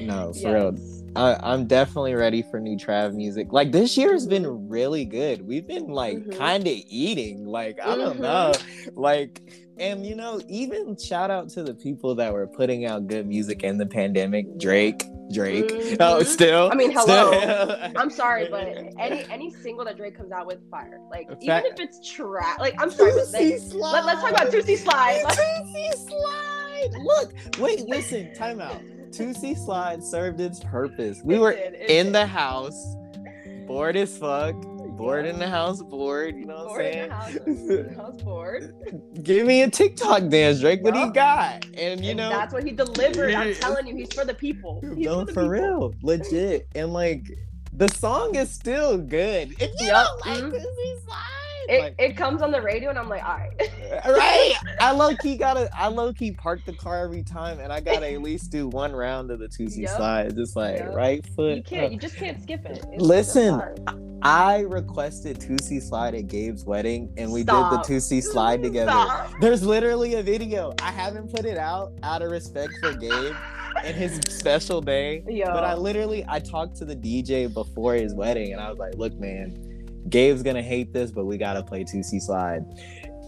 [0.00, 0.76] No, for real.
[1.14, 3.52] I, I'm definitely ready for new Trav music.
[3.52, 5.46] Like this year's been really good.
[5.46, 6.38] We've been like Mhm.
[6.38, 7.44] kind of eating.
[7.46, 8.20] Like I don't Mhm.
[8.20, 8.52] know.
[8.94, 9.40] Like
[9.78, 13.62] and you know even shout out to the people that were putting out good music
[13.62, 14.58] in the pandemic.
[14.58, 15.70] Drake, Drake.
[16.00, 16.24] Oh, Mhm.
[16.26, 16.70] still.
[16.72, 17.32] I mean, hello.
[17.38, 18.66] still- I'm sorry, but
[18.98, 20.98] any any single that Drake comes out with, fire.
[21.10, 24.50] Like Fact- even if it's trash, like I'm sorry, but like, let, let's talk about.
[24.50, 25.22] Tootsie Slide.
[25.28, 26.90] Tootsie Slide.
[27.02, 28.80] Look, wait, listen, time out.
[29.12, 31.22] Tootsie Slide served its purpose.
[31.24, 32.12] We It were did, in did.
[32.12, 32.96] the house,
[33.66, 34.56] bored as fuck,
[34.96, 36.36] bored in the house, bored.
[36.36, 37.94] You know what Bored in the house, I'm in the saying?
[37.96, 38.74] house bored.
[39.22, 40.82] Give me a TikTok dance, Drake.
[40.82, 41.66] What do you got?
[41.74, 43.34] And you And know, that's what he delivered.
[43.34, 44.86] I'm telling you, he's for the people.
[44.94, 45.48] He's no, for, the for people.
[45.48, 46.68] real, legit.
[46.74, 47.26] And like,
[47.72, 49.54] the song is still good.
[49.60, 50.50] If you Yup, don't like mhm.
[50.50, 53.72] Tootsie Slide, It, like, it comes on the radio, and I'm like, all right.
[54.06, 54.54] right?
[54.80, 58.10] I low key gotta I low key park the car every time and I gotta
[58.10, 59.96] at least do one round of the Tootsie Yup.
[59.96, 60.36] slide.
[60.36, 60.94] Just like Yup.
[60.94, 61.56] right foot.
[61.56, 61.86] You can't.
[61.86, 61.92] up.
[61.92, 62.78] You just can't skip it.
[62.78, 63.62] It's- Listen.
[64.24, 67.84] I requested Toosie Slide at Gabe's wedding and we Stop.
[67.84, 68.92] did the Toosie Slide mm, together.
[68.92, 69.32] Stop.
[69.40, 70.72] There's literally a video.
[70.80, 73.34] I haven't put it out out of respect for Gabe
[73.82, 75.24] and his special day.
[75.28, 75.46] Yo.
[75.46, 78.94] But I literally I talked to the DJ before his wedding and I was like,
[78.94, 79.71] look, man,
[80.08, 82.64] Gabe's gonna hate this, but we gotta play Toosie Slide.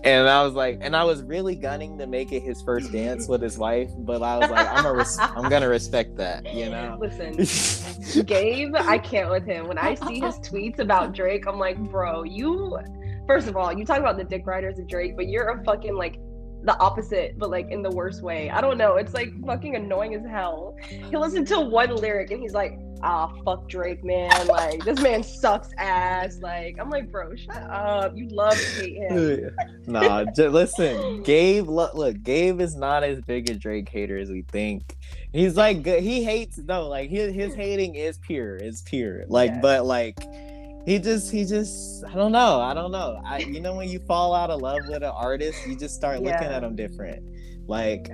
[0.04, 3.26] And I was like, and I was really gunning to make it his first dance
[3.26, 6.68] with his wife, but I was like, I'm a res- I'm gonna respect that, you
[6.68, 6.98] know.
[7.00, 9.66] Listen, Gabe, I can't with him.
[9.66, 12.78] When I see his tweets about Drake, I'm like, bro, you.
[13.26, 15.96] First of all, you talk about the dick riders of Drake, but you're a fucking
[15.96, 16.18] like
[16.64, 18.50] the opposite, but like in the worst way.
[18.50, 18.96] I don't know.
[18.96, 20.76] It's like fucking annoying as hell.
[20.88, 24.46] He listens to one lyric and he's like, ah, fuck Drake, man.
[24.46, 26.38] Like this man sucks ass.
[26.40, 28.16] Like I'm like, bro, shut up.
[28.16, 29.56] You love to hate him.
[29.86, 31.68] nah, j- listen, Gabe.
[31.68, 34.96] Look, look, Gabe is not as big a Drake hater as we think.
[35.32, 35.84] He's like.
[35.84, 39.24] He hates no, like his his hating is pure, is pure.
[39.28, 39.60] Like, Yeah.
[39.60, 40.18] but like,
[40.86, 43.20] he just, he just, I don't know, I don't know.
[43.24, 46.18] I, you know, when you fall out of love with an artist, you just start
[46.22, 47.22] looking at them different.
[47.66, 48.10] Like,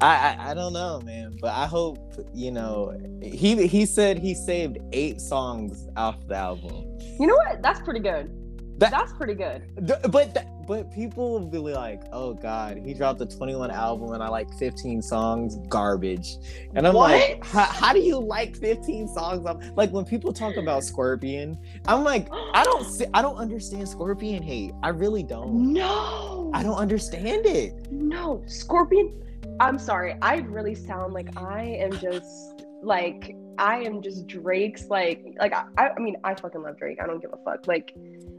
[0.00, 1.98] I, I, I don't know, man, but I hope
[2.34, 2.98] you know.
[3.22, 6.98] He he said he saved eight songs off the album.
[7.18, 7.62] You know what?
[7.62, 8.30] That's pretty good.
[8.78, 9.62] That- That's pretty good.
[9.86, 14.12] Th- But th- but people will be like, oh god, he dropped a 21 album
[14.12, 16.36] and I like 15 songs, garbage.
[16.76, 17.46] And I'm like, What?
[17.48, 19.44] how, how do you like 15 songs?
[19.46, 23.88] Of, like when people talk about Scorpion, I'm like, I don't see, I don't understand
[23.88, 24.70] Scorpion hate.
[24.80, 25.72] I really don't.
[25.72, 26.52] No.
[26.54, 27.90] I don't understand it.
[27.90, 29.20] No, Scorpion.
[29.58, 30.14] I'm sorry.
[30.22, 35.88] I really sound like I am just like I am just Drake's like like I,
[35.88, 36.98] I mean I fucking love Drake.
[37.02, 37.66] I don't give a fuck.
[37.66, 37.92] Like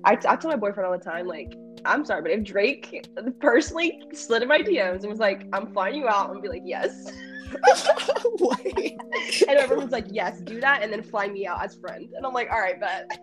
[0.06, 3.08] I, I tell my boyfriend all the time like I'm sorry, but if Drake
[3.40, 6.50] personally slid in my DMs and was like I'm flying you out, I'm gonna be
[6.50, 7.12] like yes,
[9.48, 12.34] and everyone's like yes, do that, and then fly me out as friend, and I'm
[12.34, 13.20] like all right, but.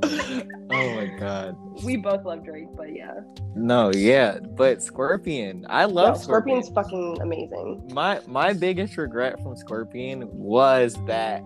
[0.04, 1.56] oh my god.
[1.82, 3.14] We both love Drake, but yeah,
[3.56, 6.62] No, yeah, but Scorpion, I no, love Scorpion.
[6.62, 7.90] Scorpion's fucking amazing.
[7.92, 11.42] my my biggest regret from Scorpion was that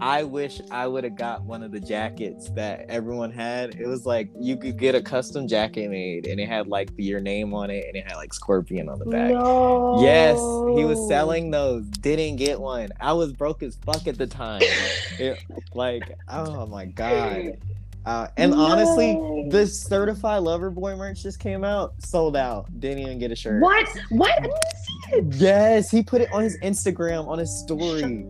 [0.00, 3.74] I wish I would have got one of the jackets that everyone had.
[3.78, 7.20] It was like you could get a custom jacket made and it had like your
[7.20, 9.30] name on it and it had like Scorpion on the back.
[9.30, 10.00] No.
[10.02, 10.36] Yes,
[10.78, 11.84] he was selling those.
[11.86, 12.88] Didn't get one.
[13.00, 14.62] I was broke as fuck at the time.
[15.18, 15.38] It-
[15.74, 17.58] like, oh my god.
[18.06, 19.46] Uh, and honestly, No.
[19.50, 22.66] the certified lover boy merch just came out, sold out.
[22.80, 23.60] Didn't even get a shirt.
[23.60, 23.86] What?
[24.08, 24.32] What?
[24.38, 25.24] I didn't see it.
[25.34, 28.24] Yes, he put it on his Instagram on his story.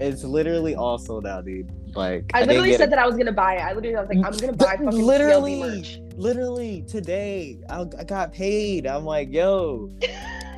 [0.00, 1.70] It's literally all sold out, dude.
[1.94, 2.90] Like I literally get said it.
[2.90, 3.60] that I was gonna buy it.
[3.60, 5.56] I literally I was like, I'm gonna buy fucking literally.
[5.56, 6.00] literally merch.
[6.16, 8.86] Literally today, I, I got paid.
[8.86, 9.90] I'm like, yo,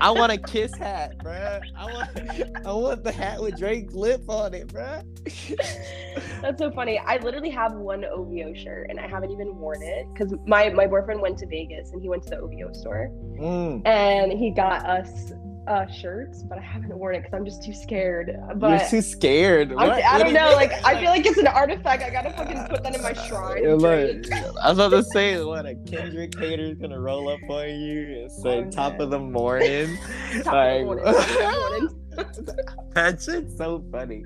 [0.00, 1.60] I want a kiss hat, bruh.
[1.76, 5.04] I want, I want the hat with Drake's lip on it, bruh.
[6.42, 6.98] That's so funny.
[6.98, 10.86] I literally have one OVO shirt and I haven't even worn it because my my
[10.86, 14.84] boyfriend went to Vegas and he went to the OVO store Mm, and he got
[14.86, 15.32] us
[15.68, 18.36] uh shirts, but I haven't worn it because I'm just too scared.
[18.56, 19.72] But you're too scared.
[19.72, 20.52] What- I don't know.
[20.54, 22.02] Like I feel like it's an artifact.
[22.02, 23.62] I gotta fucking put that in my shrine.
[23.62, 24.56] Yeah, of.
[24.60, 28.32] I was about to say, what a Kendrick hater's gonna roll up on you and
[28.32, 29.96] say Oh, top of the morning.
[30.44, 32.88] Like- morning, of the morning.
[32.94, 34.24] that shit's so funny.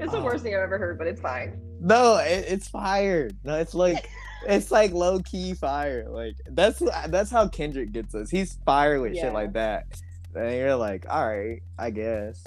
[0.00, 1.60] It's the worst thing I've ever heard, but it's fine.
[1.80, 3.30] No, it, it's fire.
[3.44, 4.08] No, it's like
[4.46, 6.06] it's like low key fire.
[6.08, 8.30] Like that's that's how Kendrick gets us.
[8.30, 9.22] He's fire with Yeah.
[9.24, 9.86] shit like that.
[10.34, 12.42] And you're like, all right, I guess.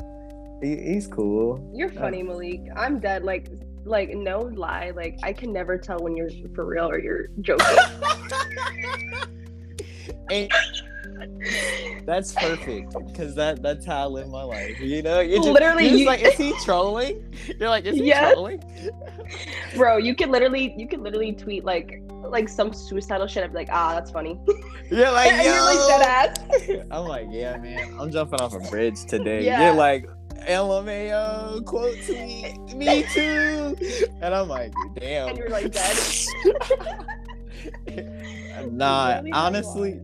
[0.61, 1.71] He, he's cool.
[1.73, 2.61] You're uh, funny, Malik.
[2.75, 3.23] I'm dead.
[3.23, 3.49] Like,
[3.85, 4.91] like no lie.
[4.95, 7.65] Like I can never tell when you're for real or you're joking.
[10.29, 10.51] And
[12.05, 14.79] that's perfect because that that's how I live my life.
[14.79, 17.33] You know, you're just, Literally, you're just you- like, is he trolling?
[17.59, 18.33] You're like, is he Yes.
[18.33, 18.61] trolling?
[19.75, 23.43] Bro, you could literally, you could literally tweet like, like some suicidal shit.
[23.43, 24.39] I'd be like, ah, that's funny.
[24.89, 26.79] You're like, and you're like dead yo.
[26.79, 26.85] ass.
[26.91, 27.95] I'm like, yeah, man.
[27.99, 29.43] I'm jumping off a bridge today.
[29.45, 29.65] Yeah.
[29.67, 30.07] You're like,
[30.47, 33.75] LMAO, quote tweet, me too.
[34.21, 35.29] And I'm like, damn.
[35.29, 35.97] And you're like dead.
[38.71, 39.99] nah, Really honestly.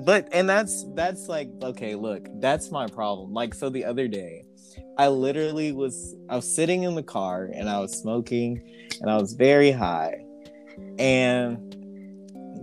[0.00, 3.32] But and that's that's like okay, look, that's my problem.
[3.32, 4.44] Like so the other day,
[4.96, 8.62] I literally was I was sitting in the car and I was smoking
[9.00, 10.24] and I was very high.
[10.98, 11.58] And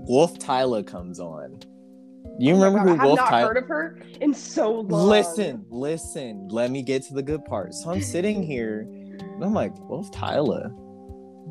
[0.09, 1.59] WolfTyla comes on.
[2.37, 5.09] You Oh remember who Wolf not Tyler heard of her in so long.
[5.09, 6.47] Listen, listen.
[6.49, 7.73] Let me get to the good part.
[7.73, 10.84] So I'm sitting here, and I'm like, WolfTyla,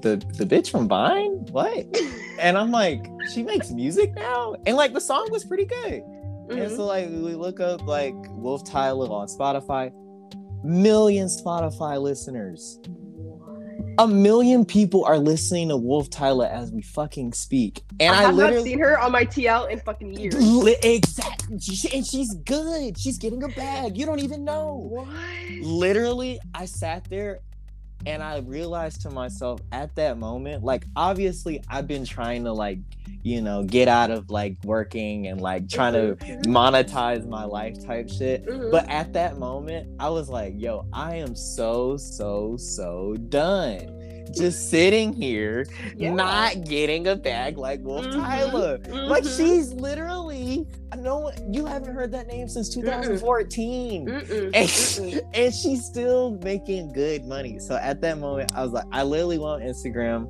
[0.04, 1.84] the the bitch from Vine, what?
[2.40, 6.02] And I'm like, she makes music now, and like the song was pretty good.
[6.50, 6.76] And Mhm.
[6.76, 9.92] so like we look up like WolfTyla on Spotify,
[10.62, 12.78] million Spotify listeners.
[13.98, 18.34] A million people are listening to WolfTyla as we fucking speak, and I I, have
[18.36, 20.34] not seen her on my TL in fucking years.
[20.34, 22.98] Li- exactly, She- and she's good.
[22.98, 23.96] She's getting a bag.
[23.96, 24.74] You don't even know.
[24.90, 25.06] What?
[25.62, 27.38] Literally, I sat there
[28.06, 32.78] and I realized to myself at that moment, like obviously I've been trying to like,
[33.22, 36.44] you know, get out of like working and like trying to Mhm.
[36.46, 38.44] monetize my life type shit.
[38.46, 38.70] Mhm.
[38.70, 44.03] But at that moment, I was like, yo, I am so, so, so done.
[44.32, 46.12] Just sitting here, Yeah.
[46.14, 48.12] not getting a bag like Wolf Mhm.
[48.14, 48.78] Tyler.
[48.88, 49.36] Like Mhm.
[49.36, 50.66] she's literally
[50.98, 54.06] no you haven't heard that name since 2014.
[54.06, 54.50] Mm-mm.
[54.54, 57.58] And, and she's still making good money.
[57.58, 60.28] So at that moment, I was like, I literally went on Instagram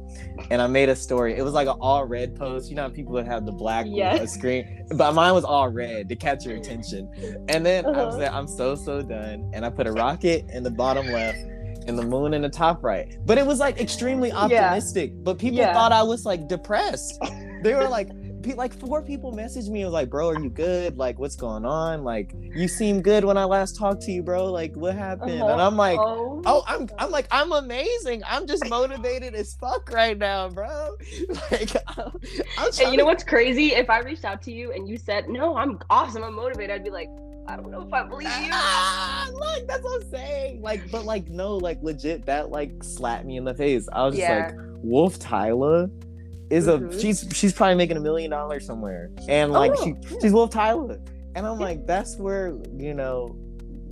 [0.50, 1.36] and I made a story.
[1.36, 2.70] It was like an all red post.
[2.70, 4.32] You know, how people that have the black Yes.
[4.32, 7.08] screen, but mine was all red to catch your attention.
[7.48, 8.22] And then I was Uh-huh.
[8.24, 9.50] like, I'm so, so done.
[9.52, 11.38] And I put a rocket in the bottom left
[11.86, 13.16] and the moon in the top right.
[13.26, 15.12] But it was like extremely optimistic.
[15.22, 15.72] But people Yeah.
[15.72, 17.18] thought I was like depressed.
[17.62, 18.10] They were like,
[18.56, 20.98] like four people messaged me and was like, bro, are you good?
[20.98, 22.04] Like, what's going on?
[22.04, 24.52] Like, you seem good when I last talked to you, bro.
[24.52, 25.40] Like, what happened?
[25.40, 25.52] Uh-huh.
[25.52, 28.22] And I'm like, oh, oh, I'm, I'm like, I'm amazing.
[28.26, 30.96] I'm just motivated as fuck right now, bro.
[31.50, 32.12] Like, I'm,
[32.58, 33.72] I'm And you know what's crazy?
[33.74, 36.84] If I reached out to you and you said, "No, I'm awesome, I'm motivated," I'd
[36.84, 37.08] be like,
[37.46, 40.62] "I don't know if I believe you." Ah, look, that's what I'm saying.
[40.62, 43.88] Like, but like, no, like, legit, that like slapped me in the face.
[43.92, 44.46] I was just Yeah.
[44.46, 45.90] like, WolfTyla
[46.50, 47.00] is a Mhm.
[47.00, 50.98] she's she's probably making a million dollars somewhere, and like Oh, she she's WolfTyla,
[51.34, 53.34] and I'm like, that's where you know.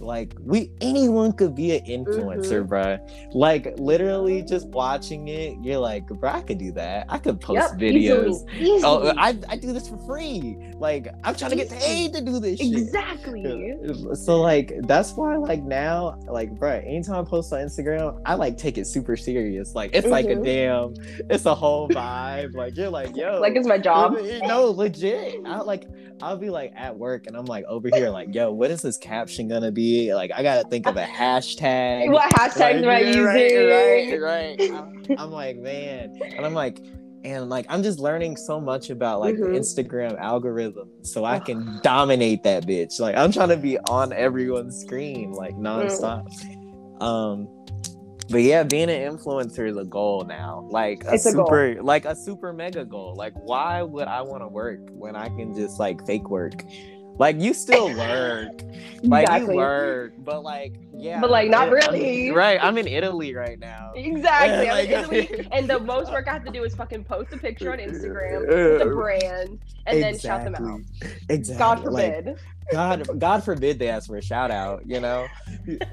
[0.02, 2.68] Like we, anyone could be an influencer, Mhm.
[2.68, 3.34] bruh.
[3.34, 7.06] Like literally, just watching it, you're like, bro, I could do that.
[7.08, 8.44] I could post Yep, videos.
[8.52, 8.82] Easily, easily.
[8.84, 10.56] Oh, I, I do this for free.
[10.78, 12.72] Like I'm trying to get paid to do this shit.
[12.72, 13.74] exactly.
[14.14, 18.56] So like that's why like now like bro, anytime I post on Instagram, I like
[18.58, 19.74] take it super serious.
[19.74, 20.44] Like it's like a Mhm.
[20.44, 20.94] damn,
[21.30, 22.54] it's a whole vibe.
[22.54, 24.16] Like you're like yo, Like it's my job.
[24.42, 25.36] No, legit.
[25.46, 25.86] I like
[26.20, 28.96] I'll be like at work and I'm like over here like yo, what is this
[28.96, 29.91] caption gonna be?
[30.14, 32.10] Like I gotta think of a hashtag.
[32.12, 33.24] What hashtags am I Like, using?
[33.24, 34.70] Right, right, right.
[34.72, 36.80] I'm, I'm like man, and I'm like.
[37.24, 39.56] And like I'm just learning so much about like the Mhm.
[39.60, 42.98] Instagram algorithm, so I can dominate that bitch.
[42.98, 46.26] Like I'm trying to be on everyone's screen like nonstop.
[47.00, 47.46] Um,
[48.28, 50.66] but yeah, being an influencer is a goal now.
[50.68, 53.14] Like a It's a super, like a super mega goal.
[53.16, 56.64] Like why would I want to work when I can just like fake work?
[57.18, 58.62] Like you still work,
[59.02, 59.54] like exactly.
[59.54, 62.30] you work, but like yeah, But, like, not I'm- really.
[62.30, 63.92] right, I'm in Italy right now.
[63.96, 64.70] Exactly.
[64.70, 64.90] I'm in
[65.26, 67.78] Italy, and the most work I have to do is fucking post a picture on
[67.78, 70.80] Instagram with a brand and then shout them out.
[71.00, 71.24] Exactly.
[71.28, 71.56] Exactly.
[71.58, 72.38] God Like, forbid.
[72.70, 74.82] God, God forbid they ask for a shout out.
[74.86, 75.26] You know,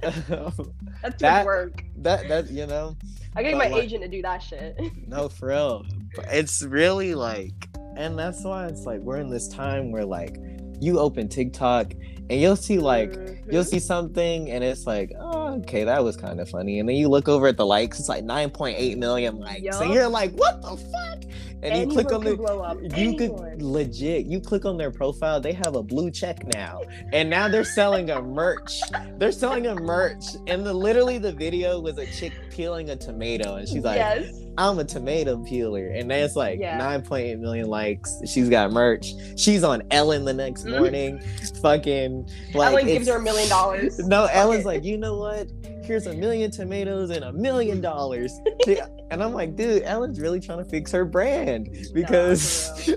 [0.01, 1.83] That's that- work.
[1.97, 2.95] that that you know.
[3.35, 4.77] I get my like- agent to do that shit.
[5.07, 5.85] No, for real.
[6.31, 7.53] It's really like,
[7.95, 10.37] and that's why it's like we're in this time where like
[10.79, 11.93] you open TikTok
[12.29, 13.13] and you'll see like
[13.51, 13.67] you'll Mhm.
[13.67, 16.79] see something and it's like, oh, okay, that was kind of funny.
[16.79, 19.61] And then you look over at the likes, it's like 9.8 million likes.
[19.85, 21.23] And you're like, what the fuck?
[21.61, 23.49] And you click on the you Anyone.
[23.51, 26.81] could legit you click on their profile they have a blue check now.
[27.13, 28.79] And now they're selling a merch.
[29.17, 30.23] They're selling a merch.
[30.47, 33.55] And the literally the video was a chick peeling a tomato.
[33.55, 34.41] And she's like yes.
[34.57, 35.87] i'm a tomato peeler.
[35.87, 36.79] And then it's like Yeah.
[36.79, 38.17] 9.8 million likes.
[38.25, 39.13] She's got merch.
[39.37, 40.79] She's on ellen the next Mhm.
[40.79, 41.19] morning.
[41.61, 43.99] Fucking like Ellen gives her a million dollars.
[44.07, 45.47] no ellen's like you know what?
[45.83, 48.31] Here's a million tomatoes and a million dollars
[49.11, 52.71] and i'm like dude ellen's really trying to fix her brand because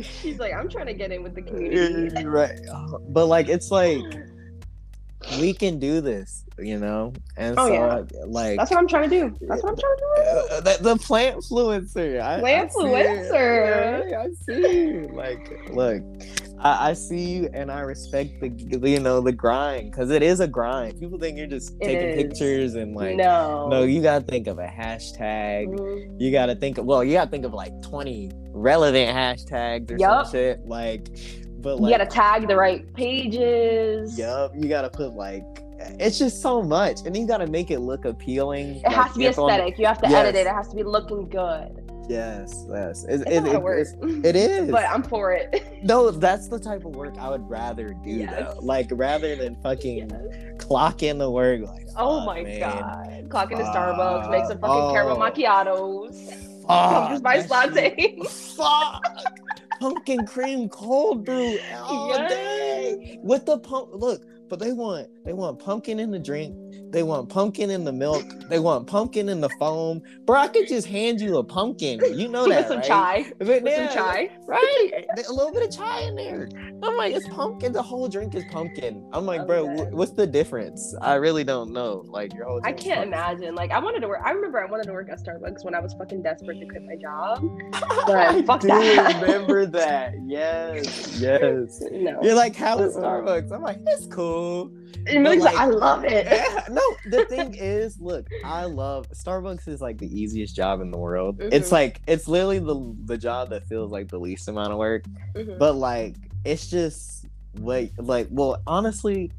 [0.00, 2.24] She's like, I'm trying to get in with the community.
[2.26, 2.58] right
[3.08, 4.02] but like it's like
[5.40, 8.02] we can do this you know and Oh, so yeah.
[8.26, 9.36] Like That's what I'm trying to do.
[9.48, 10.54] That's what I'm trying to do.
[10.54, 12.78] uh, the, the plant influencer I, I Plant see.
[14.10, 16.02] Yeah, I see like look
[16.58, 18.48] I, I see you and I respect the
[18.88, 20.98] you know the grind because it is a grind.
[21.00, 22.22] People think you're just It taking is.
[22.22, 23.68] pictures and like no.
[23.68, 25.68] no, you gotta think of a hashtag.
[25.68, 26.20] Mhm.
[26.20, 30.26] You gotta think of well, you gotta think of like 20 relevant hashtags or Yup.
[30.26, 30.60] some shit.
[30.66, 31.08] Like
[31.58, 34.18] but You gotta tag the right pages.
[34.18, 35.44] Yup, you gotta put like
[36.00, 38.76] it's just so much, and you gotta make it look appealing.
[38.76, 39.78] It has to be aesthetic.
[39.78, 40.46] You have to edit it.
[40.46, 41.90] It has to be looking good.
[42.08, 43.88] Yes, yes, it, It's it, a lot of work.
[44.02, 44.70] it is.
[44.70, 45.64] but I'm for it.
[45.82, 48.54] no, that's the type of work I would rather do Yes.
[48.54, 48.60] though.
[48.60, 51.62] Like rather than fucking clock in the work.
[51.62, 52.60] Like, Oh fuck, my man.
[52.60, 53.26] god.
[53.30, 54.92] Clock into Starbucks, make some fucking Oh.
[54.92, 56.66] caramel macchiatos.
[56.66, 58.18] Pumpkin spice latte.
[58.56, 59.02] Fuck.
[59.80, 62.30] Pumpkin cream cold brew all Yes.
[62.30, 63.90] day with the pump.
[63.92, 66.54] Look, but they want they want pumpkin in the drink.
[66.94, 68.24] They want pumpkin in the milk.
[68.48, 70.00] They want pumpkin in the foam.
[70.26, 72.00] Bro, I could just hand you a pumpkin.
[72.16, 72.86] You know that, With some right?
[72.86, 73.32] chai.
[73.38, 74.30] But With yeah, some chai.
[74.46, 74.90] right?
[75.28, 76.48] A little bit of chai in there.
[76.84, 77.72] I'm like, it's pumpkin.
[77.72, 79.04] The whole drink is pumpkin.
[79.12, 80.94] I'm like, I'm bro, what's the difference?
[81.02, 82.04] I really don't know.
[82.06, 82.60] Like your whole.
[82.62, 83.56] I can't imagine.
[83.56, 84.20] Like I wanted to work.
[84.24, 86.84] I remember I wanted to work at Starbucks when I was fucking desperate to quit
[86.84, 87.44] my job.
[87.74, 89.20] I fuck do that.
[89.20, 90.14] remember that.
[90.26, 91.82] Yes, yes.
[91.90, 92.20] No.
[92.22, 92.96] You're like, how is.
[92.96, 93.50] Starbucks?
[93.52, 94.70] I'm like, it's cool.
[95.06, 96.26] And Millie's like, like- I love it.
[96.26, 100.90] Yeah, no, the thing is, look, I love Starbucks is like the easiest job in
[100.90, 101.36] the world.
[101.40, 101.72] It's Mhm.
[101.72, 105.04] like it's literally the the job that feels like the least amount of work.
[105.34, 105.58] Mhm.
[105.58, 107.26] But like it's just
[107.58, 109.30] like like well honestly,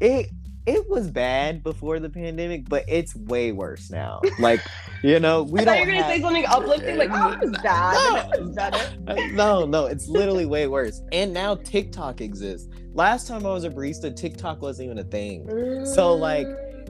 [0.00, 0.30] it
[0.68, 4.20] it was bad before the pandemic, but it's way worse now.
[4.38, 4.60] Like,
[5.02, 7.32] you know, we I don't thought you were gonna have- say something uplifting, like, oh,
[7.32, 8.34] it was bad.
[8.34, 8.78] It was better.
[9.08, 11.00] Uh, no, no, it's literally way worse.
[11.12, 12.68] And now TikTok exists.
[12.92, 15.48] Last time I was a barista, TikTok wasn't even a thing.
[15.86, 16.46] So, like,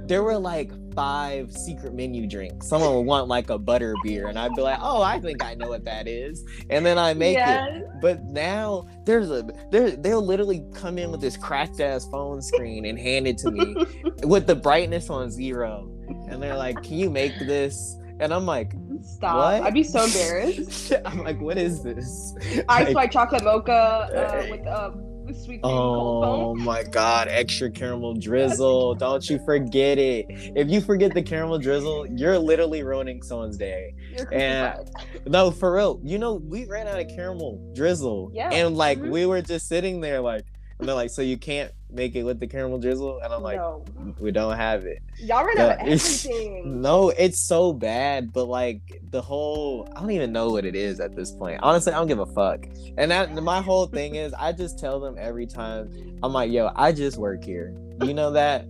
[0.08, 2.66] There were like five secret menu drinks.
[2.66, 5.54] Someone would want like a butter beer, and I'd be like, "Oh, I think I
[5.54, 7.84] know what that is," and then I make it.
[8.00, 12.86] But now there's a there they'll literally come in with this cracked ass phone screen
[12.86, 13.76] and hand it to me
[14.22, 15.88] with the brightness on zero,
[16.28, 19.36] and they're like, "Can you make this?" And I'm like, Stop.
[19.36, 19.62] What?
[19.62, 20.92] I'd be so embarrassed.
[21.04, 22.34] I'm like, what is this?
[22.68, 24.90] Ice Like, white chocolate mocha uh, with uh,
[25.28, 28.94] with sweet cream Oh my god, extra caramel drizzle.
[28.94, 30.26] Don't you forget it.
[30.56, 33.94] If you forget the caramel drizzle, you're literally ruining someone's day.
[34.16, 34.90] You're and-
[35.26, 36.00] No, for real.
[36.02, 38.30] You know, we ran out of caramel drizzle.
[38.34, 38.50] Yeah.
[38.50, 39.10] And like Mhm.
[39.10, 40.44] we were just sitting there like
[40.78, 43.20] and they're like, so you can't make it with the caramel drizzle?
[43.20, 43.84] And I'm like, no.
[44.18, 45.02] we don't have it.
[45.18, 46.80] Y'all ran out of everything.
[46.80, 51.00] No, it's so bad, but like the whole I don't even know what it is
[51.00, 51.60] at this point.
[51.62, 52.66] Honestly, I don't give a fuck.
[52.96, 56.70] And that my whole thing is I just tell them every time I'm like, yo,
[56.74, 57.74] I just work here.
[58.02, 58.66] You know that?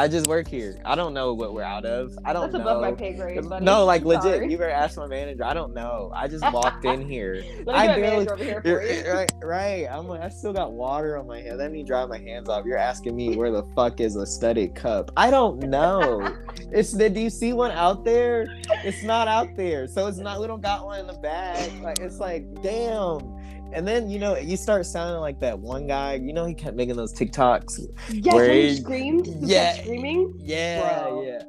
[0.00, 0.80] I just work here.
[0.84, 2.16] I don't know what we're out of.
[2.24, 2.60] I don't That's know.
[2.70, 3.64] above my pay grade, buddy.
[3.64, 4.22] no, like legit.
[4.22, 4.48] Sorry.
[4.48, 5.42] You better ask my manager.
[5.44, 6.12] I don't know.
[6.14, 7.42] I just walked in here.
[7.68, 9.12] I barely- here you.
[9.12, 9.86] right, right.
[9.90, 11.58] I'm like, I still got water on my hand.
[11.58, 12.64] Let me dry my hands off.
[12.64, 15.10] You're asking me where the fuck is a studded cup?
[15.16, 16.32] I don't know.
[16.70, 17.10] it's the.
[17.10, 18.46] Do you see one out there?
[18.84, 19.88] It's not out there.
[19.88, 20.40] So it's not.
[20.40, 21.72] We don't got one in the bag.
[21.82, 23.36] Like it's like, damn.
[23.72, 26.14] And then you know you start sounding like that one guy.
[26.14, 27.80] You know he kept making those TikToks.
[28.10, 29.26] Yes, Where he he- screamed.
[29.40, 29.74] Yeah.
[29.82, 30.34] screaming.
[30.38, 31.22] Yeah, Bro.
[31.26, 31.42] yeah.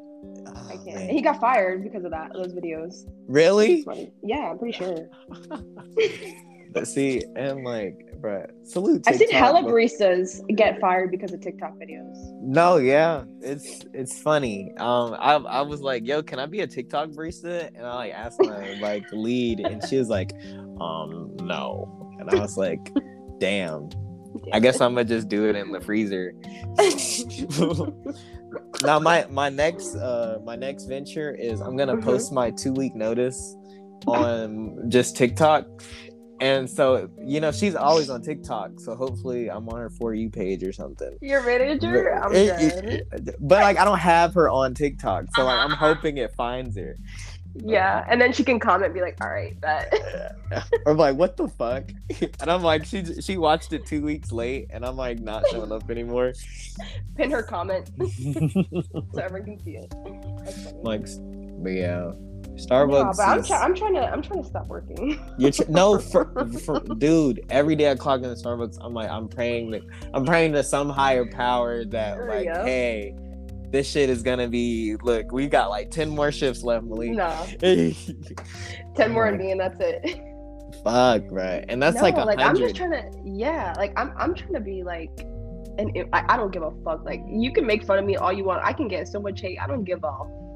[0.48, 0.96] I Oh, can't.
[0.96, 1.10] man.
[1.10, 2.32] He got fired because of that.
[2.34, 3.10] Those videos.
[3.28, 3.86] Really?
[4.24, 5.08] Yeah, I'm pretty sure.
[6.72, 9.02] But see, and like, bruh, salute.
[9.08, 12.14] I've seen TikTok, hella but- baristas get fired because of TikTok videos.
[12.44, 14.72] No, yeah, it's it's funny.
[14.78, 17.70] Um, I I was like, yo, can I be a TikTok barista?
[17.76, 20.34] And I like asked my like lead, and she was like,
[20.80, 22.09] um, no.
[22.20, 22.92] And I was like,
[23.40, 23.90] damn.
[24.54, 26.34] I guess I'm gonna just do it in the freezer.
[28.84, 32.04] now my my next uh my next venture is I'm gonna Mhm.
[32.04, 33.56] post my two week notice
[34.08, 35.66] on just TikTok.
[36.42, 38.80] And so, you know, she's always on TikTok.
[38.80, 41.18] So hopefully I'm on her for you page or something.
[41.22, 42.14] Your manager?
[42.16, 46.18] I'm It- it- but like I don't have her on TikTok, so like I'm hoping
[46.18, 46.98] it finds her.
[47.56, 49.94] Yeah, and then she can comment, be like, "All right, that."
[50.86, 51.92] or I'm like, what the fuck?
[52.42, 55.72] And I'm like, she she watched it two weeks late, and I'm like, not showing
[55.72, 56.34] up anymore.
[57.18, 59.94] Pin her comment so everyone can see it.
[60.84, 61.06] Like,
[61.62, 62.12] but yeah,
[62.56, 62.94] Starbucks.
[62.94, 65.20] Yeah, but I'm, is- try- I'm trying to I'm trying to stop working.
[65.38, 66.26] You're tr- no, for,
[66.66, 67.46] for, dude.
[67.50, 69.82] Every day I clock in the Starbucks, I'm like, I'm praying that
[70.14, 73.16] I'm praying to some higher power that, There like, you hey,
[73.72, 74.96] this shit is gonna be.
[75.04, 77.12] Look, we got like ten more shifts left, Malik.
[77.12, 77.46] no,
[78.96, 80.22] ten more and me, and that's it.
[80.84, 81.66] Fuck, right?
[81.68, 84.54] And that's no, like a like I'm just trying to yeah, like I'm I'm trying
[84.54, 85.12] to be like.
[85.78, 87.06] And I, I don't give a fuck.
[87.06, 88.62] Like you can make fun of me all you want.
[88.66, 89.58] I can get so much hate.
[89.62, 90.12] I don't give a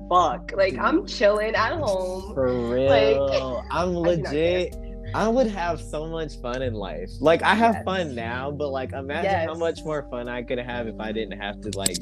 [0.09, 0.51] fuck.
[0.53, 2.33] Like I'm chilling at home.
[2.33, 4.75] For real, Like, I'm I do not legit.
[5.15, 7.09] I would have so much fun in life.
[7.21, 7.83] Like I have Yes.
[7.85, 11.39] fun now, but like imagine how much more fun I could have if I didn't
[11.39, 11.97] have to like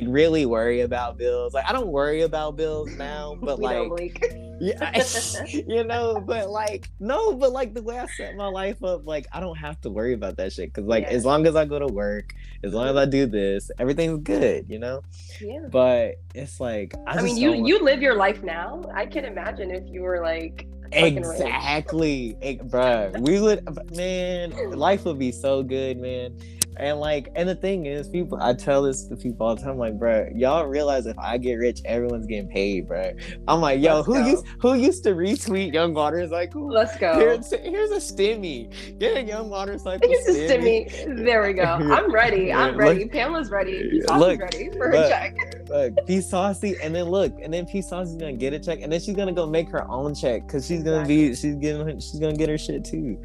[0.00, 1.54] like really worry about bills.
[1.54, 4.22] Like I don't worry about bills now, but like
[4.60, 5.02] yeah,
[5.46, 9.26] you know, but like no, but like the way I set my life up, like
[9.32, 10.72] I don't have to worry about that shit.
[10.72, 11.10] Cause like Yeah.
[11.10, 12.34] as long as I go to work,
[12.64, 15.02] as long as I do this, everything's good, you know.
[15.40, 15.60] yeah.
[15.70, 18.82] But it's like I, I, mean, you you live your life now.
[18.94, 20.66] I can imagine if you were like.
[20.90, 23.20] Exactly, Ex- bruh.
[23.20, 23.62] We would,
[23.94, 24.70] man.
[24.70, 26.38] Life would be so good, man.
[26.78, 28.38] And like, and the thing is, people.
[28.40, 31.54] I tell this to people all the time, like, bruh, y'all realize if I get
[31.54, 33.20] rich, everyone's getting paid, bruh.
[33.48, 34.26] I'm like, yo, Let's who go.
[34.26, 36.52] used who used to retweet Young Waters like?
[36.54, 37.14] Let's go.
[37.18, 38.98] Here's, here's a stimmy.
[38.98, 40.90] Get a Young Motorcycle Here's a stimmy.
[40.92, 41.24] stimmy.
[41.24, 41.62] There we go.
[41.64, 42.52] I'm ready.
[42.52, 43.00] I'm ready.
[43.04, 44.00] look- Pamela's ready.
[44.02, 45.02] Saucy's look, ready for look.
[45.02, 45.36] her check.
[45.68, 48.92] Look, P Saucy, and then look, and then P Saucy's gonna get a check, and
[48.92, 52.20] then she's gonna go make her own check because she's gonna be, she's getting, she's
[52.20, 53.20] gonna get her shit too.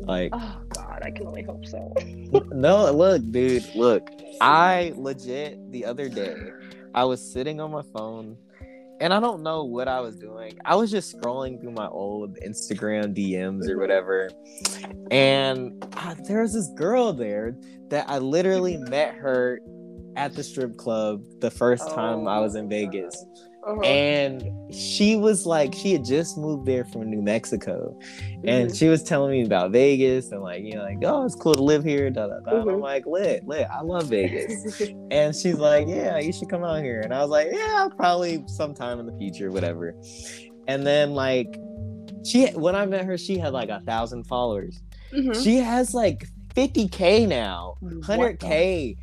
[0.00, 0.60] Like, Oh
[0.98, 1.92] God, I can only hope so.
[2.50, 4.08] no, look, dude, look.
[4.40, 6.36] I legit the other day,
[6.94, 8.36] I was sitting on my phone,
[9.00, 10.58] and I don't know what I was doing.
[10.64, 14.30] I was just scrolling through my old Instagram DMs or whatever,
[15.10, 17.56] and uh, there was this girl there
[17.90, 19.60] that I literally met her
[20.16, 23.24] at the strip club the first time I was in Vegas.
[23.68, 23.80] Uh-huh.
[23.82, 27.98] And she was like, she had just moved there from New Mexico.
[28.44, 28.78] And Mhm.
[28.78, 31.62] she was telling me about Vegas and like, you know, like, oh, it's cool to
[31.62, 32.08] live here.
[32.08, 32.62] Da, da, da.
[32.62, 33.66] And I'm like, lit, lit.
[33.70, 34.80] I love Vegas.
[35.10, 37.00] and she's like, yeah, you should come out here.
[37.02, 39.94] And I was like, yeah, probably sometime in the future, whatever.
[40.66, 41.58] And then like,
[42.24, 44.80] she when I met her, she had like a thousand followers.
[45.14, 45.42] Mhm.
[45.44, 46.26] She has like
[46.58, 48.96] 50k now, 100k.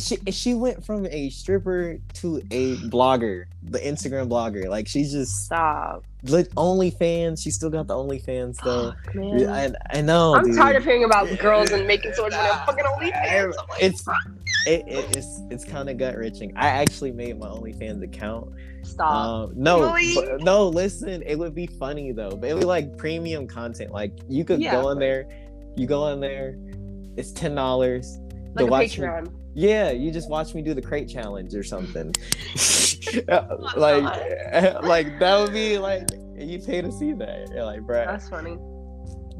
[0.00, 4.66] She she went from a stripper to a blogger, the Instagram blogger.
[4.68, 6.04] Like she's just Stop.
[6.24, 7.42] lit OnlyFans.
[7.42, 8.92] She still got the OnlyFans though.
[9.04, 9.48] Fuck, man.
[9.48, 10.34] I, I know.
[10.34, 10.56] I'm dude.
[10.56, 13.56] tired of hearing about girls and making so much money on fucking OnlyFans.
[13.68, 14.04] Like, It's
[14.66, 16.52] it, it, it's it's kind of gut wrenching.
[16.56, 18.52] I actually made my OnlyFans account.
[18.84, 19.10] Stop.
[19.50, 20.68] Um, no, but- no.
[20.68, 22.30] Listen, it would be funny though.
[22.30, 23.90] But it would be like premium content.
[23.92, 25.26] Like you could Yeah, go in there.
[25.76, 26.56] You go in there.
[27.16, 28.18] It's ten dollars.
[28.54, 29.32] like watch me- Patreon.
[29.54, 32.12] Yeah, you just watch me do the crate challenge or something.
[33.28, 34.04] Uh, oh like,
[34.84, 36.08] like that would be like
[36.38, 37.48] you pay to see that.
[37.52, 38.06] You're like, bruh.
[38.06, 38.56] That's funny.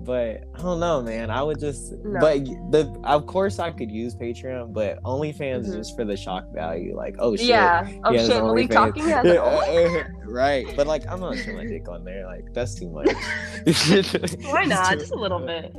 [0.05, 1.30] But I don't know, man.
[1.30, 2.18] I would just, No.
[2.20, 5.68] but the of course I could use Patreon, but OnlyFans Mhm.
[5.68, 6.96] is just for the shock value.
[6.96, 7.86] Like, oh shit, Yeah.
[8.05, 10.66] Oh has shit, Malik talking has Yeah, right.
[10.76, 12.26] But like, I'm not showing my dick on there.
[12.26, 13.07] Like, that's too much.
[14.50, 14.92] Why not?
[14.98, 15.74] Just a little bit.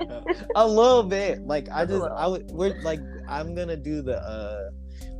[0.55, 1.45] a little bit.
[1.45, 2.11] Like, I Just just.
[2.15, 4.17] I would, we're like, I'm gonna do the.
[4.19, 4.69] uh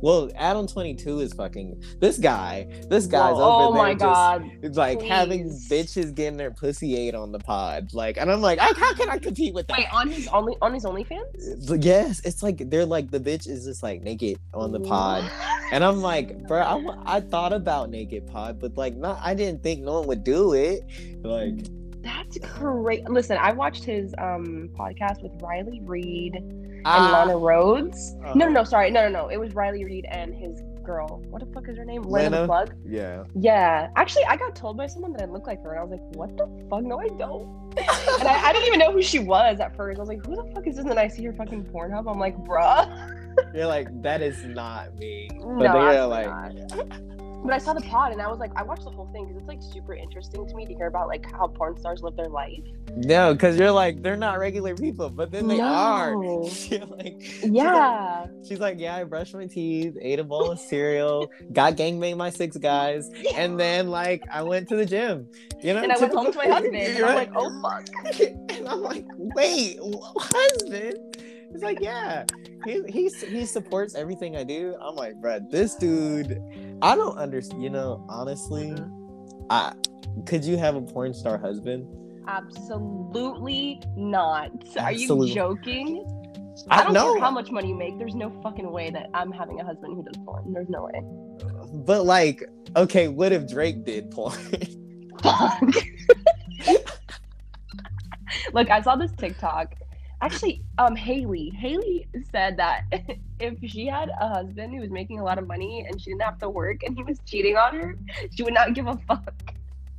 [0.00, 2.66] well, Adam twenty two is fucking this guy.
[2.88, 4.50] This guy's Whoa, over oh there my just- god.
[4.62, 7.92] it's like having bitches getting their pussy ate on the pod.
[7.94, 9.78] Like, and I'm like, how can I compete with that?
[9.78, 11.82] Wait, on his only on his OnlyFans?
[11.84, 15.30] Yes, it's like they're like the bitch is just like naked on the pod,
[15.72, 19.62] and I'm like, bro, I, I thought about naked pod, but like, not I didn't
[19.62, 20.82] think no one would do it.
[21.22, 21.54] Like,
[22.02, 23.08] That's great.
[23.08, 26.34] Listen, I watched his um podcast with Riley Reid
[26.86, 28.20] and ah, Lana Rhoades.
[28.22, 28.34] uh-huh.
[28.34, 29.28] No, no, no, sorry, no, no, no.
[29.28, 31.22] It was Riley Reid and his girl.
[31.30, 32.02] What the fuck is her name?
[32.02, 32.74] Lena, the Plug.
[32.86, 35.82] yeah, Yeah, actually, I got told by someone that I look like her, and I
[35.82, 36.82] was like, "What the fuck?
[36.82, 37.46] No, I don't."
[37.78, 39.98] and I, I didn't even know who she was at first.
[39.98, 42.10] I was like, "Who the fuck is this?" And then I see her fucking Pornhub.
[42.10, 43.20] I'm like, "Bruh."
[43.54, 45.28] you're like that is not me.
[45.32, 47.00] But No, then you're like, not.
[47.44, 49.36] But I saw the pod, and I was like, I watched the whole thing because
[49.42, 52.28] it's like super interesting to me to hear about like how porn stars live their
[52.28, 52.58] life.
[52.96, 56.12] no, because you're like they're not regular people, but then they are.
[56.12, 56.48] No.
[56.70, 58.26] You're like, Yeah.
[58.48, 62.30] She's like, yeah, I brushed my teeth, ate a bowl of cereal, got gangbanged by
[62.30, 65.28] six guys, and then like I went to the gym.
[65.62, 67.86] You know, And I went home to my husband, and I'm like, "Oh fuck."
[68.50, 69.78] and I'm like, wait,
[70.18, 70.96] husband?
[71.54, 72.24] He's like, yeah,
[72.64, 74.76] he he he supports everything I do.
[74.80, 76.42] I'm like, bruh, this dude,
[76.82, 77.62] I don't understand.
[77.62, 78.74] You know, honestly,
[79.50, 79.72] I
[80.26, 81.86] could you have a porn star husband?
[82.26, 84.50] Absolutely not.
[84.78, 86.04] Are you joking?
[86.70, 88.00] I, I don't know, care how much money you make.
[88.00, 90.52] There's no fucking way that I'm having a husband who does porn.
[90.52, 91.02] There's no way.
[91.86, 92.42] but like,
[92.74, 94.34] okay, what if Drake did porn?
[95.22, 95.62] Fuck.
[98.52, 99.74] Look, I saw this TikTok.
[100.24, 101.50] Actually, um, Haley.
[101.50, 102.84] Haley said that
[103.40, 106.22] if she had a husband who was making a lot of money and she didn't
[106.22, 107.98] have to work and he was cheating on her,
[108.34, 109.34] she would not give a fuck.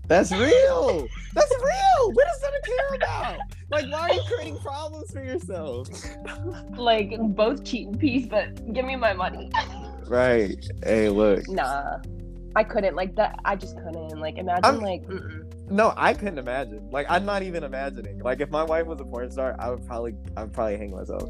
[0.07, 1.07] That's real.
[1.35, 2.11] That's real.
[2.13, 3.39] what does that to care about?
[3.69, 5.89] Like, why are you creating problems for yourself?
[6.75, 9.51] Like both cheat in peace, but give me my money.
[10.07, 10.63] Right.
[10.83, 11.49] Hey, look.
[11.49, 11.97] Nah,
[12.55, 12.95] I couldn't.
[12.95, 14.19] Like that, I just couldn't.
[14.19, 15.03] Like imagine I'm- like.
[15.03, 15.43] Mm-mm.
[15.67, 16.87] No, I couldn't imagine.
[16.91, 18.19] Like, I'm not even imagining.
[18.19, 20.91] Like, if my wife was a porn star, I would probably, I would probably hang
[20.91, 21.23] myself,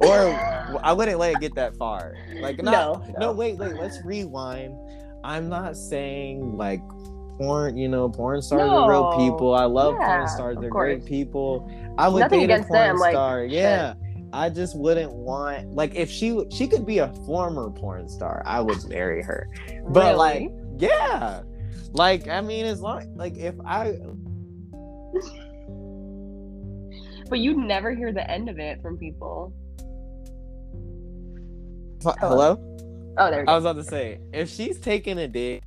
[0.00, 2.14] or I wouldn't let it get that far.
[2.40, 3.32] Like, not, No, no, no.
[3.32, 3.74] wait, wait.
[3.74, 4.74] Let's rewind.
[5.24, 6.80] I'm not saying like
[7.36, 7.76] porn.
[7.76, 9.54] You know, porn stars are real people.
[9.54, 10.56] I love Yeah, porn stars.
[10.58, 10.94] They're course.
[11.00, 11.70] great people.
[11.98, 13.42] I would Nothing date against a porn them, like, star.
[13.42, 13.52] shit.
[13.52, 13.94] yeah.
[14.32, 18.62] I just wouldn't want like if she she could be a former porn star, I
[18.62, 19.50] would marry her.
[19.88, 20.16] But Really?
[20.16, 21.42] like, yeah,
[21.92, 23.98] like I mean, as long like if I
[27.28, 29.52] but you never hear the end of it from people.
[32.02, 32.58] Hello,
[33.18, 35.62] Oh, there I was about to say if she's taking a dick.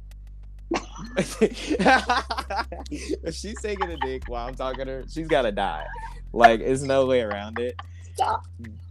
[1.17, 5.85] if she's taking a dick while I'm talking to her, she's gotta die.
[6.33, 7.79] Like, there's no way around it.
[8.15, 8.45] Stop.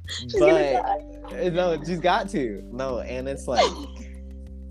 [0.08, 0.52] She's But.
[0.52, 2.62] Uh, no, she's got to.
[2.72, 3.70] No, and it's like,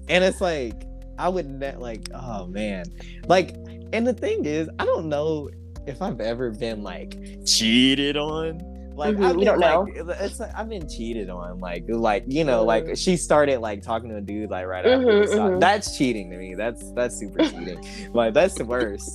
[0.08, 0.86] and it's like,
[1.18, 2.86] I would ne- like, oh man,
[3.28, 3.55] like,
[3.93, 5.49] and the thing is, I don't know
[5.88, 8.61] if I've ever been like cheated on.
[8.95, 9.88] Like, Mhm, I've you don't know?
[10.20, 11.59] It's like I've been cheated on.
[11.59, 14.97] Like, like you know, like she started like talking to a dude like right after
[15.07, 15.49] Mhm, we saw.
[15.49, 15.59] mhm.
[15.59, 16.53] That's cheating to me.
[16.53, 17.84] That's that's super cheating.
[18.14, 19.09] Like that's the worst.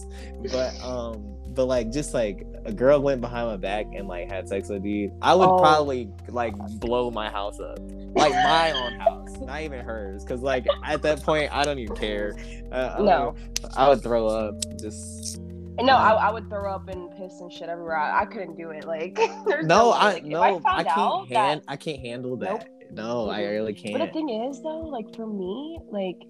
[0.51, 4.49] But um, but like just like a girl went behind my back and like had
[4.49, 5.59] sex with a dude, I would Oh.
[5.59, 7.81] probably like blow my house up,
[8.15, 11.97] like my own house, not even hers, because like at that point I don't even
[11.97, 12.37] care.
[12.71, 13.35] Uh, I No.
[13.35, 14.55] would- I would throw up.
[14.81, 15.41] Just
[15.81, 17.97] No, I, I would throw up and piss and shit everywhere.
[17.99, 18.85] I, I couldn't do it.
[18.85, 19.91] Like, there's no.
[19.91, 22.51] I Like, no, I, I, can't hand, that- I can't handle that.
[22.51, 22.63] Nope.
[22.93, 24.13] No, I really But the can't.
[24.13, 26.23] thing is, though, like for me, like,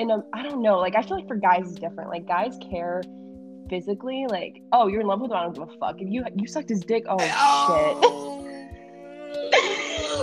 [0.00, 0.78] in a, I don't know.
[0.78, 2.10] Like, I feel like for guys it's different.
[2.10, 3.02] Like, guys care
[3.72, 4.26] physically.
[4.28, 5.38] Like, oh, you're in love with him.
[5.38, 6.00] I don't give a fuck.
[6.02, 7.30] If you you sucked his dick, oh shit.
[7.34, 8.38] Oh.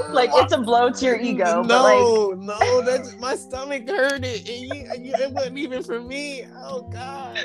[0.14, 1.64] like, it's a blow to your ego.
[1.64, 6.00] No, But like, no, that's my stomach hurt it, and you, it wasn't even for
[6.00, 6.46] me.
[6.58, 7.40] Oh God,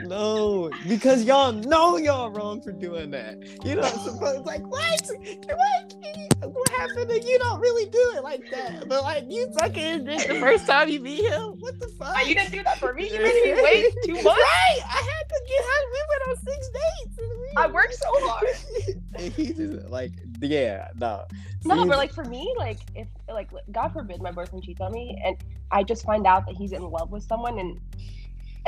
[0.00, 3.36] no, because y'all know y'all wrong for doing that.
[3.62, 5.10] You know, supposed like what?
[5.48, 5.94] What?
[6.46, 7.10] What happened?
[7.10, 10.66] And you don't really do it like that, but like you his dick the first
[10.66, 11.58] time you meet him.
[11.60, 12.14] What the fuck?
[12.16, 13.10] "Oh, you didn't do that for me.
[13.12, 14.26] You made me wait two months.
[14.26, 15.84] Right, I had to get out.
[15.92, 17.18] We went on six dates.
[17.18, 18.46] we- I worked so hard.
[19.14, 21.24] and he just like, yeah, no.
[21.64, 24.92] No, See, but like for me, like if like God forbid my boyfriend cheats on
[24.92, 25.36] me and
[25.70, 27.80] I just find out that he's in love with someone and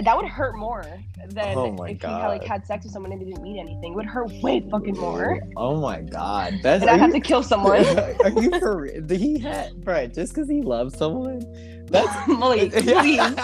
[0.05, 0.85] that would hurt more
[1.31, 3.93] than Oh if he had, like had sex with someone and didn't mean anything.
[3.93, 5.41] It would hurt way fucking more.
[5.57, 7.85] Oh my god, that's And I'd have you- to kill someone.
[8.25, 9.09] Are you for real?
[9.09, 11.43] He had right just because he loves someone?
[11.87, 13.17] That's Malik, please.
[13.19, 13.35] no,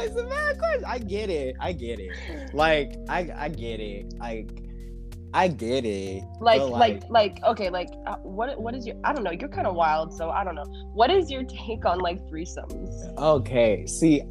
[0.00, 0.84] it's a bad question.
[0.86, 1.56] I get it.
[1.60, 2.10] I get it.
[2.54, 4.14] Like I, I get it.
[4.18, 4.62] Like
[5.36, 6.24] I get it.
[6.40, 8.96] Like, but, like, like, okay, like, uh, what, what is your?
[9.04, 9.32] I don't know.
[9.32, 10.64] You're kind of wild, so I don't know.
[10.94, 13.16] What is your take on like threesomes?
[13.18, 13.86] okay.
[13.86, 14.22] See,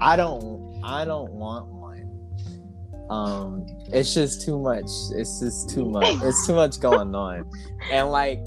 [0.00, 0.80] I don't.
[0.84, 3.10] I don't want one.
[3.10, 4.88] Um, it's just too much.
[5.16, 6.16] It's just too much.
[6.22, 7.50] It's too much going on,
[7.90, 8.38] and like,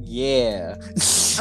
[0.00, 0.76] yeah.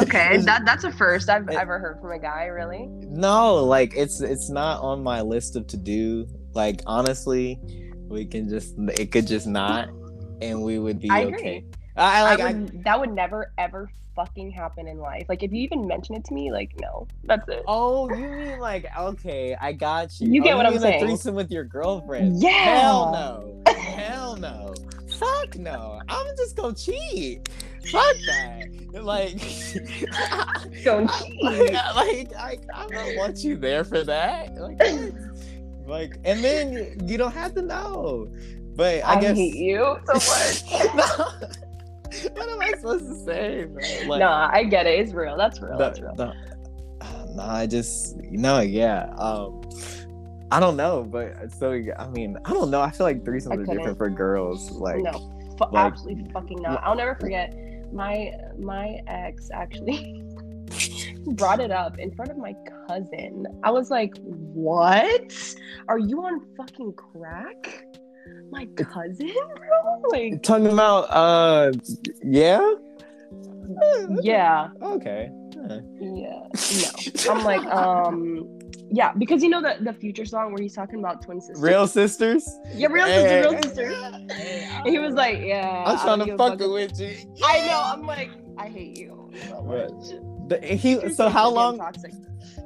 [0.01, 2.45] Okay, that that's a first I've It- ever heard from a guy.
[2.45, 2.87] Really?
[3.09, 7.59] no like it's it's not on my list of to do like honestly
[8.13, 9.89] we can just it could just not
[10.41, 11.35] and we would be I agree.
[11.35, 11.65] okay
[11.97, 15.25] i like I I, that would never ever fucking happen in life.
[15.27, 17.63] Like if you even mention it to me, like no, that's it.
[17.67, 20.81] oh you mean like okay i got you You oh, get oh, what I'm mean
[20.81, 21.03] saying.
[21.03, 22.51] a threesome with your girlfriend Yeah.
[22.51, 24.75] hell no hell no
[25.17, 27.49] fuck no i'm just gonna cheat
[27.91, 28.67] fuck that
[29.03, 29.39] like
[30.83, 31.73] Don't like, cheat.
[31.73, 34.79] like I, I don't want you there for that like
[35.85, 38.31] like and then you don't have to know
[38.75, 40.13] but i, I, guess hate you so
[40.73, 40.95] much.
[40.95, 41.25] no.
[42.33, 43.65] what am i supposed to say
[44.07, 44.99] like nah, I get it.
[44.99, 45.35] It's real.
[45.37, 45.73] That's real.
[45.73, 46.15] the- That's real.
[46.15, 46.33] the-
[47.35, 49.61] no i just no yeah um
[50.51, 52.79] I don't know, but so I mean, I don't know.
[52.79, 54.69] I feel like threesomes are different for girls.
[54.69, 55.13] Like, no,
[55.57, 56.79] fu- like- absolutely fucking not.
[56.83, 57.55] I'll never forget
[57.91, 60.19] my my ex actually.
[61.31, 62.53] brought it up in front of my
[62.87, 63.45] cousin.
[63.63, 65.55] I was like, "What?
[65.87, 67.85] Are you on fucking crack?"
[68.51, 70.01] My cousin, bro.
[70.11, 71.71] Like, Talking about uh
[72.23, 72.73] yeah?
[74.21, 75.29] yeah, Okay.
[75.99, 76.47] yeah.
[76.51, 78.59] No, I'm like, um,
[78.91, 81.61] yeah, because you know the the future song where he's talking about twin sisters.
[81.61, 82.47] Real sisters?
[82.73, 83.95] Yeah, real sisters, real sisters.
[84.03, 87.15] And he was like, "Yeah." I'm trying to fuck with you.
[87.43, 87.81] I know.
[87.85, 90.32] I'm like, I hate you so much.
[90.47, 92.13] The- he so how long Toxic.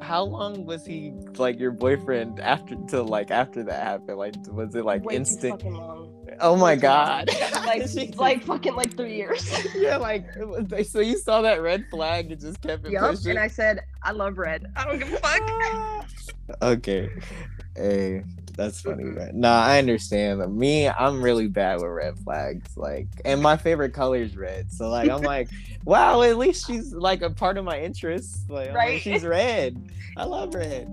[0.01, 4.17] how long was he like your boyfriend after till like after that happened?
[4.17, 5.63] Like was it like Way instant?
[6.39, 7.29] Oh my god.
[7.29, 7.65] long.
[7.65, 9.51] like, like fucking like three years.
[9.75, 13.11] yeah, like was, so you saw that red flag and just kept it Yup.
[13.11, 13.31] pushing.
[13.31, 14.65] And I said, I love red.
[14.75, 16.05] I don't give a fuck.
[16.61, 17.09] okay.
[17.75, 18.23] Hey,
[18.57, 19.33] that's funny, right?
[19.33, 20.53] Nah, I understand.
[20.57, 22.75] Me, I'm really bad with red flags.
[22.75, 24.71] Like, and my favorite color is red.
[24.71, 25.49] So like, I'm like,
[25.85, 28.43] wow, at least she's like a part of my interests.
[28.49, 29.01] Like, I'm like, Right.
[29.01, 29.89] she's red.
[30.17, 30.87] I love red.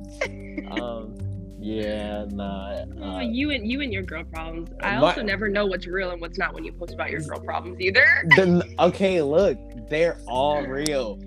[0.70, 1.16] um,
[1.58, 2.84] yeah, nah.
[3.00, 4.70] Oh, uh, you and you and your girl problems.
[4.82, 7.22] I My- also never know what's real and what's not when you post about your
[7.22, 8.04] girl problems either.
[8.36, 9.58] then okay, look,
[9.88, 11.18] they're all real.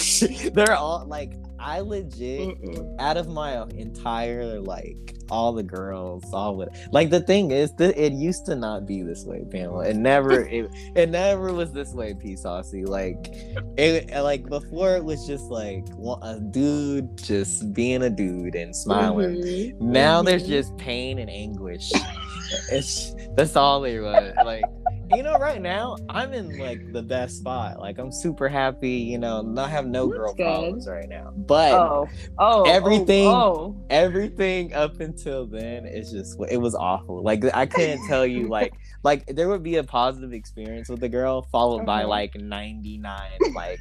[0.52, 1.34] they're all like,
[1.64, 2.60] I legit.
[2.60, 2.96] Mm-mm.
[3.00, 4.96] out of my entire like
[5.30, 9.02] all the girls all with like the thing is that it used to not be
[9.02, 13.28] this way pamela it never it, it never was this way p saucy like
[13.78, 15.86] it like before it was just like
[16.22, 19.80] a dude just being a dude and smiling Mhm.
[19.80, 20.48] now there's Mhm.
[20.48, 21.90] just pain and anguish
[22.70, 24.64] it's that's all there was like
[25.12, 27.78] you know right now i'm in like the best spot.
[27.78, 30.42] Like i'm super happy you know not have no That's girl good.
[30.44, 31.32] problems right now.
[31.36, 37.22] But Oh, oh, Everything- Oh, everything up until then is just it was awful.
[37.22, 41.08] Like i couldn't tell you like like there would be a positive experience with the
[41.08, 42.08] girl followed by Uh-huh.
[42.08, 43.20] like 99
[43.54, 43.80] like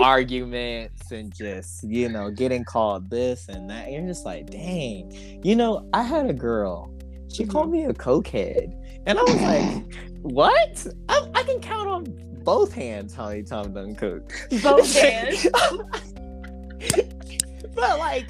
[0.00, 3.90] arguments and just you know getting called this and that.
[3.90, 5.40] You're just like dang.
[5.44, 6.90] You know i had a girl
[7.34, 7.50] she Mhm.
[7.50, 8.72] called me a cokehead
[9.06, 12.04] and i was like what I, I can count on
[12.44, 14.60] both hands how many times coke oh.
[14.62, 15.46] both hands.
[17.74, 18.26] but like,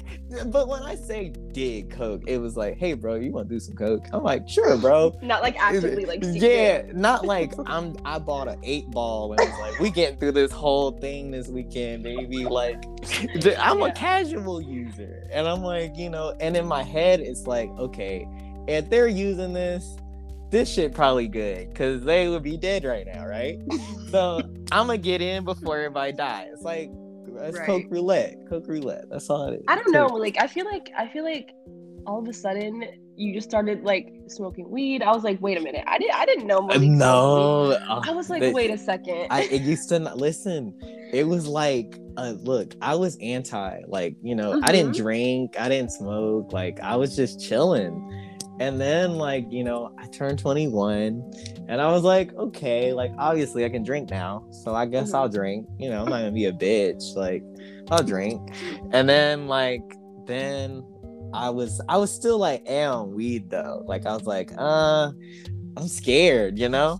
[0.47, 3.59] but when I say did coke, it was like, hey, bro, you want to do
[3.59, 4.05] some coke?
[4.11, 5.17] I'm like, sure, bro.
[5.21, 6.41] Not like actively like secret.
[6.41, 7.95] yeah, not like I'm.
[8.05, 11.47] I bought an eight ball and was like, we getting through this whole thing this
[11.47, 12.45] weekend, baby.
[12.45, 12.83] Like,
[13.59, 17.69] I'm a casual user, and I'm like, you know, and in my head, it's like,
[17.77, 18.27] okay,
[18.67, 19.95] if they're using this.
[20.51, 23.57] This shit probably good because they would be dead right now, right?
[24.09, 24.37] so
[24.71, 26.49] I'm gonna get in before everybody dies.
[26.53, 26.91] It's like
[27.39, 27.65] it's Right.
[27.65, 28.37] Coke roulette.
[28.47, 29.05] Coke roulette.
[29.09, 29.63] That's all it is.
[29.67, 30.05] I don't know.
[30.05, 31.51] Like I feel like I feel like
[32.05, 32.85] all of a sudden
[33.17, 35.01] you just started like smoking weed.
[35.01, 35.83] I was like, wait a minute.
[35.87, 36.89] I didn't I didn't know Malik.
[36.89, 39.27] No, uh, I was like, the- wait a second.
[39.31, 40.77] I it used to not listen.
[41.11, 43.81] It was like, uh, look, I was anti.
[43.87, 44.97] Like, you know, I didn't Mhm.
[44.97, 46.53] drink, I didn't smoke.
[46.53, 48.21] Like, I was just chilling.
[48.59, 51.31] And then, like, you know, I turned 21,
[51.67, 55.15] and I was like, okay, like, obviously, I can drink now, so I guess Mhm.
[55.15, 55.67] I'll drink.
[55.77, 57.15] You know, I'm not gonna be a bitch.
[57.15, 57.43] Like,
[57.91, 58.41] I'll drink.
[58.91, 59.83] And then, like,
[60.25, 60.83] then
[61.33, 63.83] I was, I was still like, eh, on weed though.
[63.85, 65.11] Like, I was like, uh,
[65.77, 66.99] I'm scared, you know.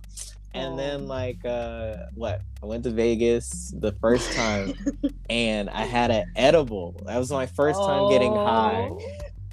[0.52, 2.40] And then like uh what?
[2.62, 4.72] I went to Vegas the first time
[5.30, 7.02] and I had an edible.
[7.06, 8.90] That was my first time getting high.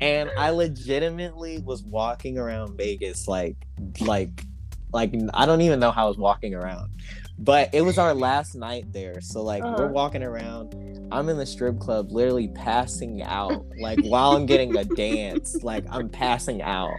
[0.04, 0.08] Oh.
[0.08, 3.56] And I legitimately was walking around Vegas like
[4.01, 4.43] like
[4.91, 6.91] like I don't even know how I was walking around.
[7.39, 9.20] But it was our last night there.
[9.22, 9.88] So like we're Uh-huh.
[9.88, 10.76] walking around.
[11.12, 15.64] I'm in the strip club literally passing out like while I'm getting a dance.
[15.64, 16.95] Like I'm passing out.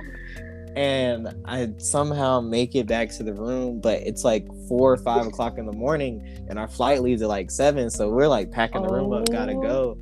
[0.76, 5.24] And I somehow make it back to the room, but it's like four or five
[5.24, 7.90] o'clock in the morning, and our flight leaves at like seven.
[7.90, 9.60] So we're like packing the room up, gotta Oh.
[9.62, 9.98] go.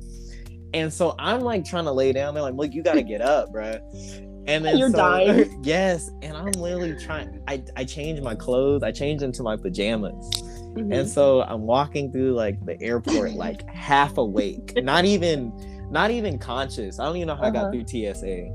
[0.73, 2.33] And so I'm like trying to lay down.
[2.33, 3.79] They're like, "Look, you gotta get up, bruh."
[4.47, 5.59] And then You're so- dying.
[5.63, 7.39] yes, and I'm literally trying.
[7.47, 8.83] I I changed my clothes.
[8.83, 10.29] I change into my pajamas,
[10.75, 10.93] Mhm.
[10.99, 15.53] and so I'm walking through like the airport, like half awake, not even
[15.91, 16.99] not even conscious.
[16.99, 17.71] I don't even know how I got Uh-huh.
[17.71, 18.49] through TSA.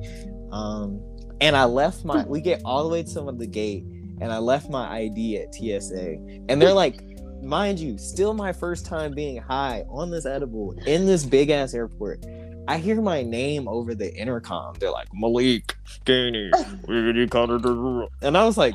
[0.50, 1.00] Um,
[1.40, 2.24] and I left my.
[2.24, 3.84] We get all the way to the gate,
[4.20, 6.16] and I left my ID at TSA,
[6.48, 7.00] and they're like.
[7.43, 11.72] Mind you, still my first time being high on this edible in this big ass
[11.74, 12.24] airport.
[12.66, 14.74] I hear my name over the intercom.
[14.78, 16.51] They're like Malik Gainey.
[18.22, 18.74] And I was like,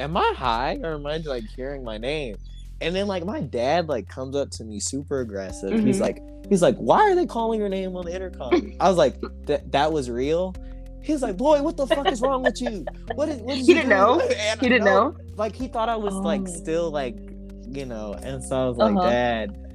[0.00, 2.36] am I high or am I like hearing my name?
[2.80, 5.72] And then like my dad like comes up to me super aggressive.
[5.80, 6.00] He's Mhm.
[6.00, 8.72] like, he's like, why are they calling your name on the intercom?
[8.80, 9.14] I was like,
[9.46, 10.54] that that was real.
[11.02, 12.84] He's like, boy, what the fuck is wrong with you?
[13.14, 14.20] What is what did He you didn't do?" know?
[14.36, 15.16] And He didn't no, know.
[15.36, 16.46] Like he thought I was like Oh.
[16.46, 17.16] still like,
[17.76, 18.14] you know.
[18.22, 19.10] And so I was like, Uh-huh.
[19.10, 19.74] Dad,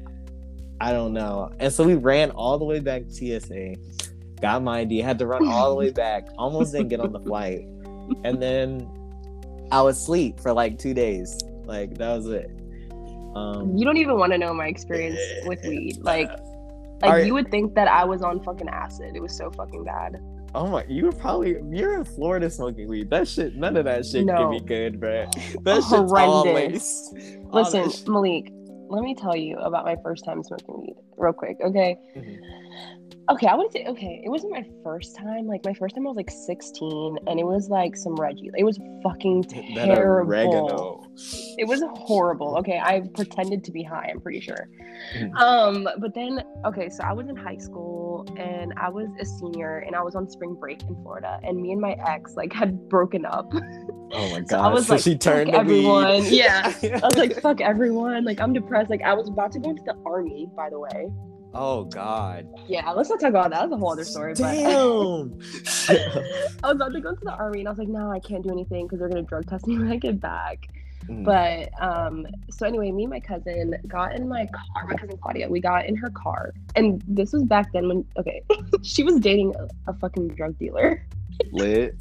[0.79, 1.51] I don't know.
[1.59, 3.75] And so we ran all the way back to TSA,
[4.41, 7.19] got my ID, had to run all the way back, almost didn't get on the
[7.19, 7.61] flight.
[8.23, 8.89] And then
[9.71, 11.37] I was asleep for like two days.
[11.65, 12.49] Like that was it.
[13.35, 15.97] Um, You don't even want to know my experience with weed.
[16.01, 16.29] Like,
[17.01, 19.15] like you would think that I was on fucking acid.
[19.15, 20.21] It was so fucking bad.
[20.55, 23.09] Oh my, you were probably you're in Florida smoking weed.
[23.09, 24.37] That shit, none of that shit No.
[24.37, 25.27] can be good, bruh.
[25.63, 26.53] That shit's Horrendous.
[27.13, 27.37] lace.
[27.51, 28.49] All Listen, shit- Malik,
[28.89, 31.57] let me tell you about my first time smoking weed, real quick.
[31.63, 31.97] Okay.
[32.15, 32.37] Mhm.
[33.29, 34.21] Okay, I would say okay.
[34.23, 35.47] It wasn't my first time.
[35.47, 38.49] Like my first time, I was like 16, and it was like some Reggie.
[38.57, 40.01] It was fucking terrible.
[40.01, 41.03] oregano.
[41.57, 42.55] It was horrible.
[42.59, 44.09] Okay, I pretended to be high.
[44.13, 44.69] I'm pretty sure.
[45.17, 45.35] Mhm.
[45.35, 49.79] Um, but then okay, so I was in high school and I was a senior
[49.79, 52.87] and I was on spring break in Florida, and me and my ex like had
[52.87, 53.51] broken up.
[54.13, 54.47] Oh my god!
[54.49, 55.79] So I was so like, she turned fuck to weed.
[55.79, 56.23] everyone.
[56.33, 56.73] Yeah.
[56.83, 58.23] I was like, fuck everyone.
[58.23, 58.89] Like I'm depressed.
[58.89, 61.09] Like I was about to go into the army, by the way.
[61.53, 62.47] Oh god!
[62.67, 63.61] Yeah, let's not talk about that.
[63.61, 64.33] That's a whole other story.
[64.33, 65.39] But Damn.
[66.63, 68.43] I was about to go to the army and I was like, no, I can't
[68.43, 70.67] do anything because they're gonna drug test me when I get back.
[71.07, 71.23] Mm.
[71.23, 74.87] But um, so anyway, me and my cousin got in my car.
[74.87, 78.43] My cousin Claudia, we got in her car, and this was back then when okay,
[78.83, 81.05] she was dating a, a fucking drug dealer.
[81.51, 81.95] lit.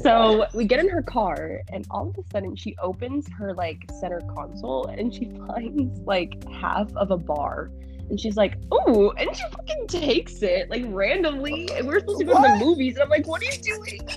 [0.00, 3.84] So we get in her car, and all of a sudden she opens her like
[4.00, 7.70] center console, and she finds like half of a bar.
[8.10, 11.68] And she's like, "Ooh!" And she fucking takes it like randomly.
[11.74, 14.08] And we're supposed to go to the movies, and I'm like, "What are you doing?"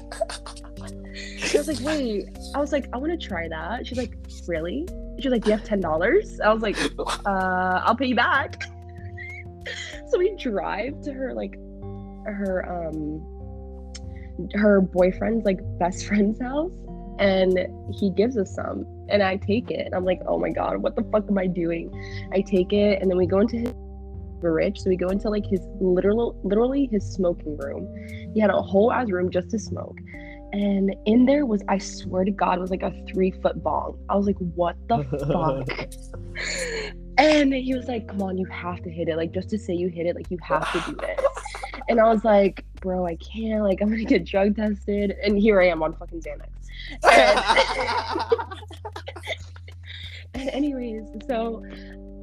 [1.37, 4.15] She was like, "Wait." I was like, "I want to try that." She's like,
[4.47, 4.87] "Really?"
[5.19, 6.77] She's like, "Do you have ten dollars?" I was like,
[7.25, 8.63] "Uh, I'll pay you back."
[10.09, 11.55] so we drive to her like
[12.25, 13.25] her um
[14.53, 16.71] her boyfriend's like best friend's house
[17.19, 17.59] and
[17.93, 20.95] he gives us some and I take it and I'm like, oh my god, what
[20.95, 21.91] the fuck am I doing?
[22.33, 23.73] I take it and then we go into his
[24.41, 27.87] rich, so we go into like his literal literally his smoking room.
[28.33, 29.97] He had a whole ass room just to smoke.
[30.51, 34.03] And in there was, I swear to God, was like a three foot bong.
[34.09, 36.95] I was like, what the fuck?
[37.19, 39.17] And he was like, come on, you have to hit it.
[39.17, 41.19] Like, just to say you hit it, like, you have to do this.
[41.89, 43.61] And I was like, bro, I can't.
[43.61, 45.17] Like, I'm gonna get drug tested.
[45.21, 46.47] And here I am on fucking Xanax.
[50.35, 51.63] And anyways, so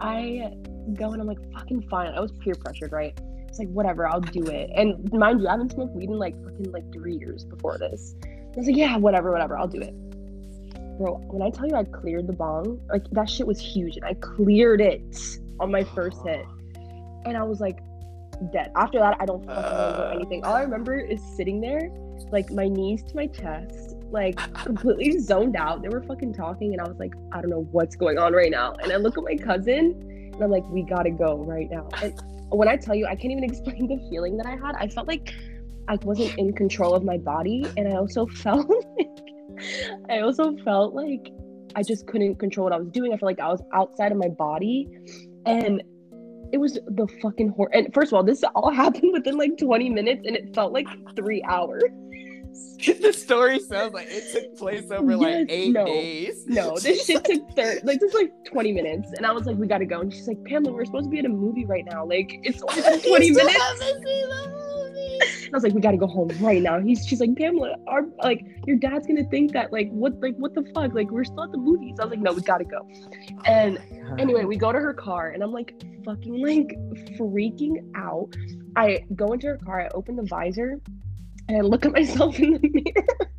[0.01, 0.53] I
[0.95, 2.13] go and I'm like, fucking fine.
[2.15, 3.19] I was peer pressured, right?
[3.49, 4.71] It's like, whatever, I'll do it.
[4.77, 8.15] And mind you, I haven't smoked weed in like fucking like three years before this.
[8.25, 9.93] I was like, yeah, whatever, whatever, I'll do it.
[10.99, 14.05] Bro, when I tell you I cleared the bong, like that shit was huge and
[14.05, 15.03] I cleared it
[15.59, 16.47] on my first hit.
[17.25, 17.81] And I was like
[18.53, 18.71] dead.
[18.77, 20.15] After that, I don't fucking remember Uh.
[20.15, 20.45] anything.
[20.45, 21.91] All I remember is sitting there,
[22.31, 25.83] like my knees to my chest, like completely zoned out.
[25.83, 28.51] They were fucking talking, and I was like, I don't know what's going on right
[28.51, 28.73] now.
[28.83, 31.89] And I look at my cousin, and I'm like, we gotta go right now.
[32.03, 32.15] And
[32.51, 34.77] when I tell you, I can't even explain the feeling that I had.
[34.77, 35.33] I felt like
[35.89, 39.09] I wasn't in control of my body, and I also felt like
[40.11, 41.33] I also felt like
[41.75, 43.13] I just couldn't control what I was doing.
[43.13, 44.89] I felt like I was outside of my body,
[45.45, 45.83] and
[46.53, 47.71] it was the fucking horror.
[47.73, 50.87] And first of all, this all happened within like 20 minutes, and it felt like
[51.17, 51.83] three hours.
[53.01, 55.85] the story sounds like it took place over Yes, like eight no.
[55.87, 56.45] days.
[56.47, 59.67] No, this shit took thir- like this like 20 minutes, and I was like, we
[59.67, 60.01] gotta go.
[60.01, 62.05] And she's like, Pamela, we're supposed to be at a movie right now.
[62.07, 63.57] Like it's only been 20 minutes.
[65.19, 66.79] I was like, we gotta go home right now.
[66.81, 70.55] He's she's like, Pamela, our like your dad's gonna think that like what like what
[70.55, 70.93] the fuck?
[70.95, 71.97] Like we're still at the movies.
[72.01, 72.87] I was like, no, we gotta go.
[72.87, 73.79] Oh and
[74.19, 75.73] anyway, we go to her car and I'm like
[76.05, 76.77] fucking like
[77.19, 78.37] freaking out.
[78.77, 80.81] I go into her car, I open the visor,
[81.49, 82.59] and I look at myself in the
[82.95, 83.31] mirror.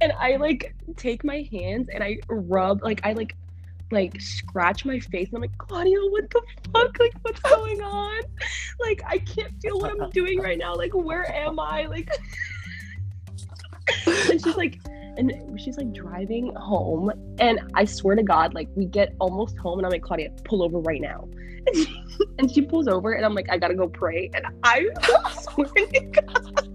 [0.00, 3.36] and I like take my hands and I rub like I like
[3.90, 6.42] like scratch my face and I'm like, Claudia, what the
[6.72, 6.98] fuck?
[6.98, 8.22] Like what's going on?
[8.80, 10.74] Like I can't feel what I'm doing right now.
[10.74, 11.86] Like where am I?
[11.86, 12.10] Like
[14.06, 14.80] and she's like
[15.16, 19.78] and she's like driving home and I swear to God, like we get almost home
[19.78, 21.28] and I'm like, Claudia, pull over right now.
[21.66, 22.04] And she,
[22.38, 24.30] and she pulls over and I'm like, I gotta go pray.
[24.34, 24.88] And I
[25.40, 26.73] swear to God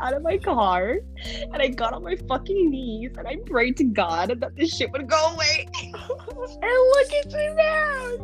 [0.00, 3.84] out of my car and I got on my fucking knees and I prayed to
[3.84, 5.68] God that this shit would go away.
[5.82, 8.16] and look at you now,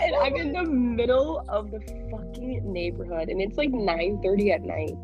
[0.00, 1.80] and I'm in the middle of the
[2.10, 4.96] fucking neighborhood and it's like 9:30 at night.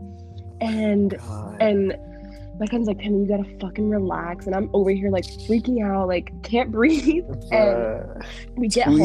[0.61, 1.57] And oh God.
[1.61, 1.97] and
[2.59, 4.47] my cousin's like, Pam, you gotta fucking relax.
[4.47, 7.25] And I'm over here like freaking out, like can't breathe.
[7.53, 8.25] Bruh.
[8.57, 8.97] We get home.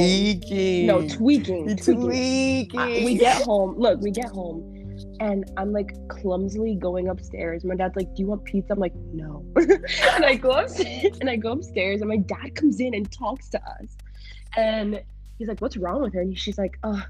[0.87, 1.75] No, tweaking.
[1.75, 1.77] Tweaking.
[1.77, 2.79] tweaking.
[2.79, 3.75] I- we get home.
[3.77, 4.61] Look, we get home,
[5.21, 7.63] and I'm like clumsily going upstairs.
[7.63, 11.29] My dad's like, "Do you want pizza?" I'm like, "No." and I go upstairs, and
[11.29, 13.95] I go upstairs, and my dad comes in and talks to us,
[14.57, 15.01] And
[15.37, 17.03] he's like, "What's wrong with her?" And she's like, "Oh,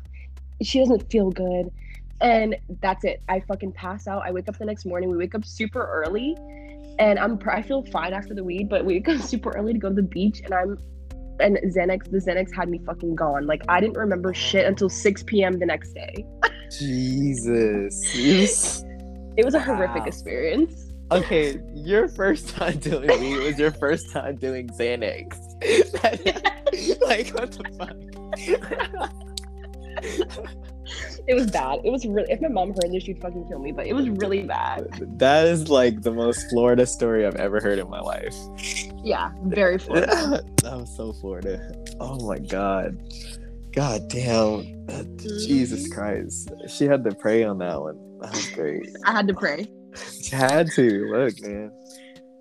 [0.61, 1.71] she doesn't feel good."
[2.19, 3.23] And that's it.
[3.29, 4.23] I fucking pass out.
[4.25, 5.09] I wake up the next morning.
[5.09, 6.35] We wake up super early,
[6.99, 9.79] and I'm I feel fine after the weed, but we wake up super early to
[9.79, 10.77] go to the beach, and I'm
[11.39, 13.47] and Xanax, the Xanax had me fucking gone.
[13.47, 15.59] Like I didn't remember shit until 6 p.m.
[15.59, 16.25] the next day.
[16.79, 18.15] Jesus.
[18.15, 18.83] Yes.
[19.37, 19.63] It was a Wow.
[19.63, 20.91] horrific experience.
[21.09, 25.37] Okay, your first time doing weed was your first time doing Xanax.
[27.01, 27.95] like what the fuck?
[31.27, 31.79] It was bad.
[31.85, 32.29] It was really.
[32.31, 33.71] If my mom heard this, she'd fucking kill me.
[33.71, 34.87] But it was really bad.
[35.17, 38.35] that is like the most Florida story I've ever heard in my life.
[39.03, 40.43] Yeah, very Florida.
[40.63, 41.73] that was so Florida.
[42.01, 42.97] Oh my god.
[43.73, 44.85] God damn.
[45.19, 45.93] Jesus mm-hmm.
[45.93, 46.51] Christ.
[46.67, 47.97] She had to pray on that one.
[48.21, 48.89] That was great.
[49.05, 49.67] I had to pray.
[50.21, 51.05] She had to.
[51.13, 51.69] Look, man.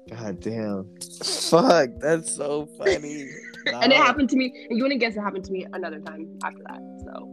[0.08, 0.88] God damn.
[1.20, 1.90] Fuck.
[1.98, 3.28] That's so funny.
[3.66, 4.54] And it happened to me.
[4.70, 6.80] And you wouldn't guess it happened to me another time after that.
[7.04, 7.30] So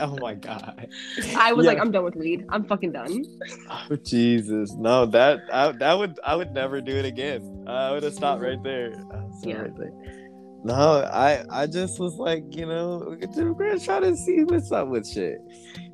[0.00, 0.88] Oh my god.
[1.36, 1.72] I was Yeah.
[1.72, 2.46] like, I'm done with weed.
[2.48, 3.24] I'm fucking done.
[3.70, 4.72] Oh Jesus.
[4.72, 7.64] No, that I, that would I would never do it again.
[7.66, 8.94] I would have stopped right there.
[9.42, 9.62] Yeah.
[9.62, 10.19] right there.
[10.62, 14.88] No, I I just was like, you know, we're gonna try to see what's up
[14.88, 15.40] with shit.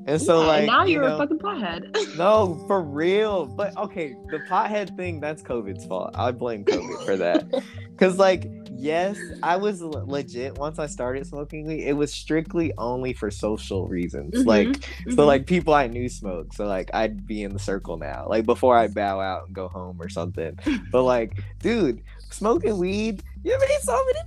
[0.07, 2.17] And so Yeah, like and now you you're know, a fucking pothead.
[2.17, 3.45] No, for real.
[3.45, 6.11] But okay, the pothead thing, that's COVID's fault.
[6.15, 7.45] I blame COVID for that.
[7.97, 13.11] Cause like, yes, I was legit once I started smoking weed, it was strictly only
[13.13, 14.35] for social reasons.
[14.35, 15.15] Mhm, Like mhm.
[15.15, 16.53] so like people I knew smoke.
[16.53, 18.27] So like I'd be in the circle now.
[18.29, 20.57] Like before I bow out and go home or something.
[20.91, 24.19] But like, dude, smoking weed, you meet so many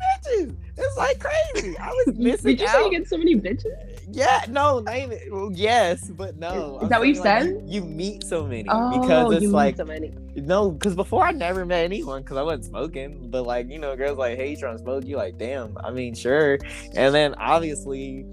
[0.47, 0.57] bitches.
[0.77, 1.77] It's like crazy.
[1.79, 2.73] I was missing Did you out.
[2.73, 3.99] say you get so many bitches?
[4.13, 5.33] Yeah, no, name it.
[5.33, 6.79] Well, yes, but no.
[6.81, 7.63] Is that what you like, said?
[7.67, 10.13] You meet so many Oh, because it's you meet like so many.
[10.37, 13.31] no, because before I never met anyone because I wasn't smoking.
[13.31, 15.05] But like you know, girls like, hey, you trying to smoke?
[15.05, 15.77] You like, damn.
[15.79, 16.59] I mean, sure.
[16.95, 18.27] And then obviously,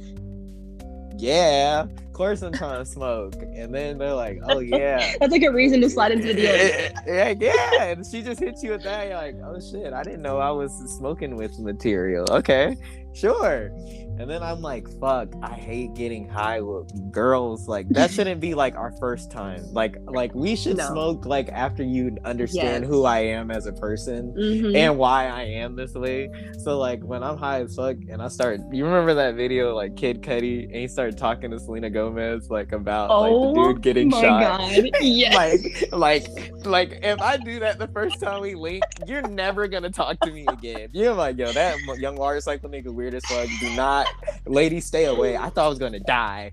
[1.17, 3.35] yeah, of course I'm trying to smoke.
[3.35, 5.15] And then they're like, oh yeah.
[5.19, 6.41] That's like a reason to slide into the
[7.07, 9.07] yeah, yeah, and she just hits you with that.
[9.07, 12.25] You're like, oh shit, I didn't know I was smoking with material.
[12.29, 12.75] Okay,
[13.13, 13.71] sure.
[14.19, 17.67] And then I'm like, fuck, I hate getting high with girls.
[17.67, 19.61] Like that shouldn't be like our first time.
[19.71, 20.87] Like, like we should No.
[20.89, 22.89] smoke like after you understand Yes.
[22.89, 24.75] who I am as a person Mhm.
[24.75, 26.29] and why I am this way.
[26.59, 29.95] So like when I'm high as fuck and I start, you remember that video like
[29.95, 33.81] Kid Cudi and he started talking to Selena Gomez like about like oh the dude
[33.81, 34.89] getting my shot god!
[35.01, 35.35] Yes.
[35.35, 39.89] like like like if I do that the first time we link, you're never gonna
[39.91, 40.89] talk to me again.
[40.91, 43.47] You're like, yo, that young motorcycle nigga weird as fuck.
[43.59, 44.06] Do not,
[44.45, 45.37] lady, stay away.
[45.37, 46.51] I thought I was gonna die.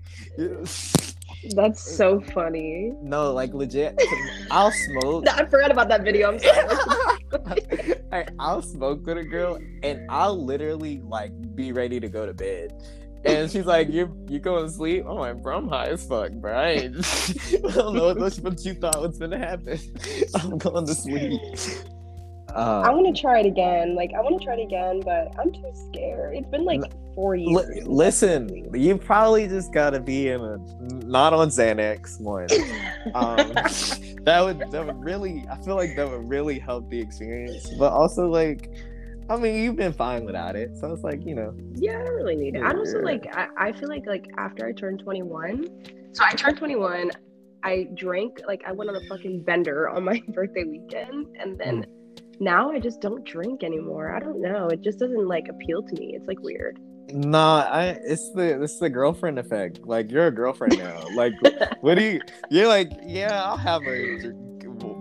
[1.55, 2.93] That's so funny.
[3.01, 4.01] No, like legit.
[4.49, 5.27] I'll smoke.
[5.29, 6.31] I forgot about that video.
[6.31, 6.67] I'm sorry.
[8.11, 12.33] Alright, I'll smoke with a girl and I'll literally like be ready to go to
[12.33, 12.73] bed.
[13.25, 16.31] And she's like, "You you going to sleep?" I'm like, "Bro, I'm high as fuck,
[16.33, 16.55] bro.
[16.55, 19.79] I, I don't know what, what you thought was gonna happen.
[20.35, 21.41] I'm going to sleep."
[22.55, 23.95] Uh, I want to try it again.
[23.95, 26.37] Like I want to try it again, but I'm too scared.
[26.37, 26.81] It's been like
[27.13, 27.67] four years.
[27.67, 30.57] Li- listen, you probably just gotta be in a
[31.05, 32.47] not on Xanax one.
[33.13, 33.37] Um,
[34.23, 37.69] that would that would really I feel like that would really help the experience.
[37.77, 38.71] But also like,
[39.29, 41.53] I mean, you've been fine without it, so it's like you know.
[41.73, 42.63] Yeah, I don't really need it.
[42.63, 43.27] I also like.
[43.35, 45.67] I, I feel like like after I turned 21,
[46.13, 47.11] so I turned 21.
[47.63, 51.83] I drank like I went on a fucking bender on my birthday weekend, and then
[51.83, 51.94] Hmm.
[52.39, 54.15] Now I just don't drink anymore.
[54.15, 54.67] I don't know.
[54.67, 56.13] It just doesn't like appeal to me.
[56.15, 56.79] It's like weird.
[57.13, 59.79] Nah, I it's the it's the girlfriend effect.
[59.85, 61.03] Like you're a girlfriend now.
[61.15, 61.33] Like
[61.81, 62.21] what do you?
[62.49, 64.33] You're like yeah, I'll have a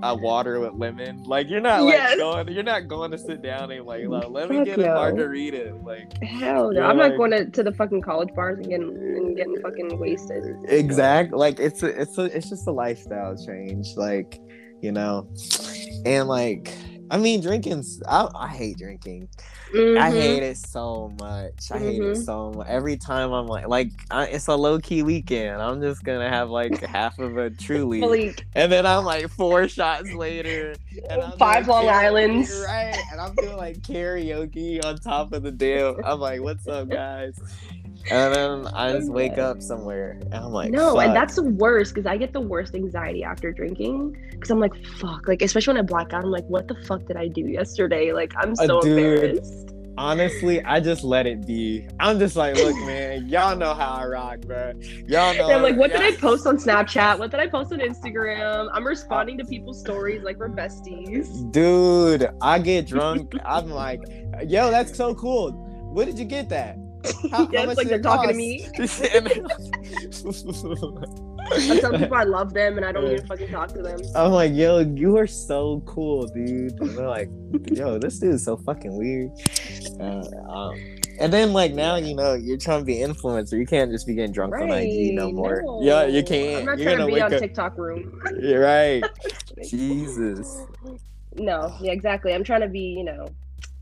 [0.03, 1.23] a water with lemon.
[1.25, 2.17] Like you're not like Yes.
[2.19, 2.49] going.
[2.49, 5.77] You're not going to sit down and like, "Look, let me Fuck get a margarita.
[5.83, 6.83] Like Hell no.
[6.83, 9.99] I'm like- not going to, to the fucking college bars and getting and getting fucking
[9.99, 10.45] wasted.
[10.69, 14.41] exact like it's a it's a it's just a lifestyle change like
[14.83, 15.27] you know
[16.05, 16.73] and like
[17.15, 19.29] i mean drinking's i, I hate drinking.
[19.75, 20.13] I Mhm.
[20.13, 21.73] hate it so much.
[21.73, 25.61] I hate it so much every time i'm like like I, it's a low-key weekend.
[25.61, 28.35] I'm just gonna have like half of a truly.
[28.55, 30.75] And then i'm like four shots later
[31.11, 32.65] and I'm Five Long karaoke, Islands.
[32.69, 32.97] right?
[33.11, 35.99] And i'm doing like karaoke on top of the deal.
[36.05, 37.37] I'm like what's up guys
[38.11, 41.95] and then i just wake up somewhere and i'm like no, and that's the worst
[41.95, 45.29] because I get the worst anxiety after drinking because I'm like, fuck.
[45.29, 48.13] Like, especially when I black out, I'm like, what the fuck did I do yesterday?
[48.13, 48.99] Like, I'm uh, so dude.
[48.99, 49.71] embarrassed.
[49.97, 51.87] Honestly, I just let it be.
[52.01, 54.73] I'm just like, look, man, y'all know how I rock, bro.
[55.07, 55.51] Y'all know.
[55.51, 57.19] I'm like, what did I post on Snapchat?
[57.19, 58.71] What did I post on Instagram?
[58.73, 61.53] I'm responding to people's stories like we're besties.
[61.53, 63.33] Dude, I get drunk.
[63.45, 64.03] I'm like,
[64.45, 65.53] yo, that's so cool.
[65.93, 66.77] Where did you get that?
[67.31, 68.67] How, yeah, how much it's like they're talking to me.
[69.15, 69.29] And-
[71.53, 73.99] I tell people I love them and I don't even fucking talk to them.
[74.15, 76.73] I'm like, yo, you are so cool, dude.
[76.81, 77.29] And they're like,
[77.71, 79.31] yo, this dude is so fucking weird.
[80.01, 80.75] Uh, um,
[81.21, 83.59] and then like now, you know, you're trying to be an influencer.
[83.59, 85.63] You can't just be getting drunk on IG no more.
[85.63, 85.81] no.
[85.83, 86.61] Yeah, you can't.
[86.61, 87.41] I'm not you're trying to gonna be on up.
[87.41, 88.21] TikTok room.
[88.41, 89.05] You're right.
[89.69, 90.65] Jesus.
[91.37, 92.33] No, yeah, exactly.
[92.33, 93.29] I'm trying to be, you know,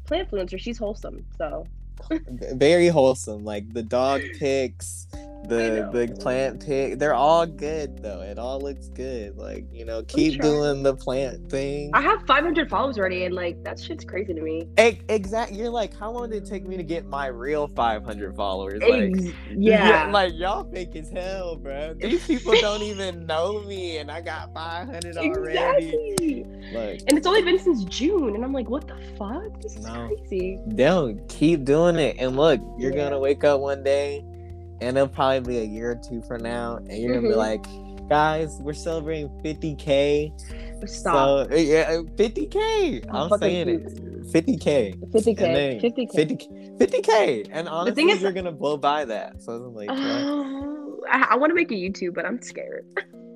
[0.05, 0.59] plant influencer.
[0.59, 1.67] She's wholesome, so
[2.53, 3.45] Very wholesome.
[3.45, 5.07] Like the dog pics,
[5.49, 6.99] the the plant pic.
[6.99, 8.21] They're all good though.
[8.21, 9.37] It all looks good.
[9.37, 11.91] Like you know, keep doing the plant thing.
[11.95, 14.69] I have 500 followers already, and like that shit's crazy to me.
[14.79, 15.59] Exactly.
[15.59, 18.83] You're like, how long did it take me to get my real 500 followers?
[18.83, 21.95] Like, Ex- yeah, like y'all fake as hell, bro.
[21.95, 25.49] These people don't even know me, and I got 500 already.
[25.91, 26.45] exactly.
[26.73, 29.61] Like, And it's only been since June, and I'm like, what the fuck?
[29.61, 30.09] This is No.
[30.29, 30.59] crazy.
[30.75, 32.17] don't keep doing it.
[32.19, 33.05] And look, you're Yeah.
[33.05, 34.25] gonna wake up one day,
[34.83, 37.37] and it'll probably be a year or two from now, and you're gonna be Mhm.
[37.37, 37.65] like,
[38.09, 40.33] guys, we're celebrating 50k.
[40.87, 41.51] Stop.
[41.51, 43.05] So yeah, uh, 50k.
[43.09, 43.85] I'm I'm saying it.
[44.33, 44.95] 50k.
[45.13, 45.45] 50k.
[45.45, 46.13] And then 50k.
[46.13, 47.49] 50 50k.
[47.53, 49.43] And honestly, thing is- you're gonna blow by that.
[49.43, 49.89] So I'm like?
[49.91, 52.87] Oh, I, I want to make a YouTube, but I'm scared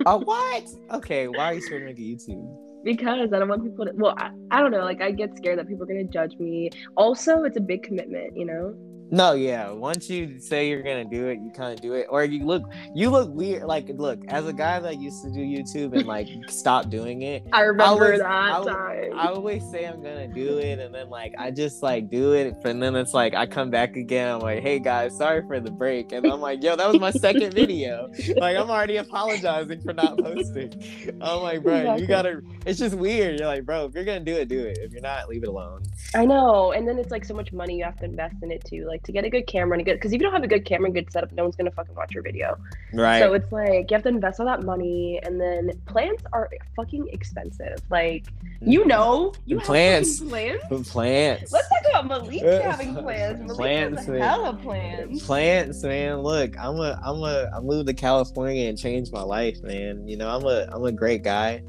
[0.07, 0.65] oh, what?
[0.93, 2.63] Okay, why are you scared to make a YouTube?
[2.85, 3.93] because I don't want people to.
[3.95, 4.85] Well, I, I don't know.
[4.85, 6.71] Like, I get scared that people are gonna judge me.
[6.97, 8.75] Also, it's a big commitment, you know.
[9.11, 9.71] No, yeah.
[9.71, 12.65] Once you say you're gonna do it, you kind of do it, or you look,
[12.95, 13.63] you look weird.
[13.65, 17.45] Like, look, as a guy that used to do YouTube and like stop doing it,
[17.53, 19.13] I remember was- that I time.
[19.19, 22.57] I always say I'm gonna do it, and then like I just like do it,
[22.65, 24.29] and then it's like I come back again.
[24.35, 27.11] I'm like, hey guys, sorry for the break, and I'm like, yo, that was my
[27.13, 28.11] second video.
[28.37, 30.73] Like I'm already apologizing for not posting.
[31.21, 32.03] I'm like, bro, Exactly.
[32.03, 32.41] you gotta.
[32.67, 33.39] It's just weird.
[33.39, 34.79] You're like, bro, if you're gonna do it, do it.
[34.79, 35.83] If you're not, leave it alone.
[36.15, 38.65] I know, and then it's like so much money you have to invest in it
[38.65, 39.95] too, like to get a good camera and a good.
[39.95, 41.95] Because if you don't have a good camera and good setup, no one's gonna fucking
[41.95, 42.59] watch your video.
[42.93, 43.21] Right.
[43.21, 47.09] So it's like you have to invest all that money, and then plants are fucking
[47.13, 47.79] expensive.
[47.91, 48.27] Like
[48.61, 48.87] you mm.
[48.87, 50.19] know, you have Plants.
[50.19, 50.91] fucking plants.
[50.91, 51.53] plants.
[51.53, 53.41] Let's talk about Malik having plants.
[53.41, 54.21] Malik plants, has a man.
[54.21, 55.23] hella plans.
[55.23, 59.63] plants man look i'm a i'm a i moved to california and changed my life
[59.63, 61.63] man you know i'm a i'm a great guy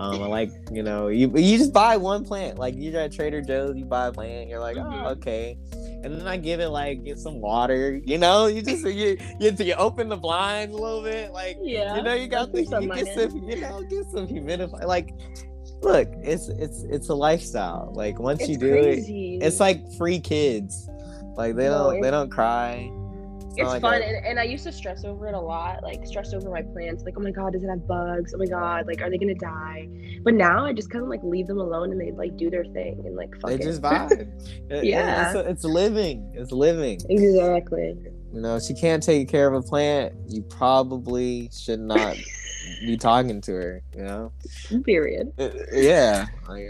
[0.00, 3.42] um i like you know you you just buy one plant like you're at trader
[3.42, 5.04] joe's you buy a plant you're like Mhm.
[5.06, 5.58] oh okay
[6.02, 9.50] and then i give it like get some water you know you just you you,
[9.58, 12.88] you open the blinds a little bit like Yeah, you know you got the you
[12.94, 15.10] get some you know get some humidify like
[15.82, 18.98] look it's it's it's a lifestyle like once It's you do it
[19.42, 20.88] it's like free kids.
[21.36, 22.90] Like they No, don't they don't cry.
[23.56, 26.04] It's like fun a- and, and i used to stress over it a lot like
[26.06, 28.86] stress over my plants like oh my god does it have bugs oh my god
[28.86, 29.88] like are they gonna die
[30.22, 32.64] but now i just kind of like leave them alone and they like do their
[32.66, 33.62] thing and like fuck they it.
[33.62, 34.12] just vibe.
[34.12, 34.28] It-
[34.70, 35.32] it- Yeah.
[35.36, 36.32] it's, it's living.
[36.34, 37.00] It's living.
[37.08, 37.96] exactly
[38.32, 42.16] You know, she can't take care of a plant, you probably should not
[42.80, 43.82] be talking to her.
[43.96, 44.32] You know.
[44.84, 46.26] period Uh, Yeah.
[46.48, 46.68] Like,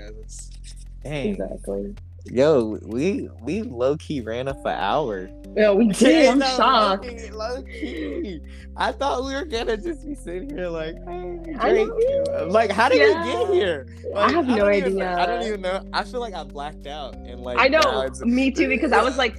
[1.04, 1.28] Dang.
[1.30, 1.94] exactly
[2.26, 5.28] Yo, we we low key ran up an hour.
[5.56, 8.40] yeah we did i'm No, shocked Low-key, low-key.
[8.76, 12.98] I thought we were gonna just be sitting here like, hey, I Like, how did
[12.98, 13.24] Yeah.
[13.24, 13.86] we get here?
[14.16, 15.16] I have no even- idea.
[15.18, 15.82] I don't even know.
[15.92, 19.16] I feel like I blacked out and like I know, me too, because I was
[19.18, 19.36] like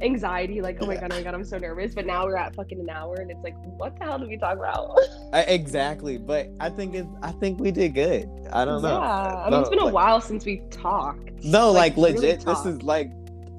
[0.00, 1.94] anxiety, like, oh my god, oh my god, I'm so nervous.
[1.94, 4.36] But now we're at fucking an hour and it's like, what the hell did we
[4.36, 4.98] talk about?
[5.32, 6.18] I- exactly.
[6.18, 8.28] But I think it's I think we did good.
[8.52, 9.00] I don't know.
[9.00, 9.44] Yeah.
[9.46, 11.30] I mean, it's been a while since we've talked.
[11.42, 12.44] No, like, really legit.
[12.44, 13.10] This is like,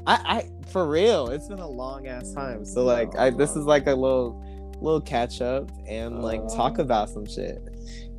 [0.08, 1.30] I, I for real.
[1.30, 2.66] It's been a long ass time.
[2.66, 4.42] So like, I this is like a little,
[4.82, 6.82] little catch up and like talk oh.
[6.82, 7.62] about some shit.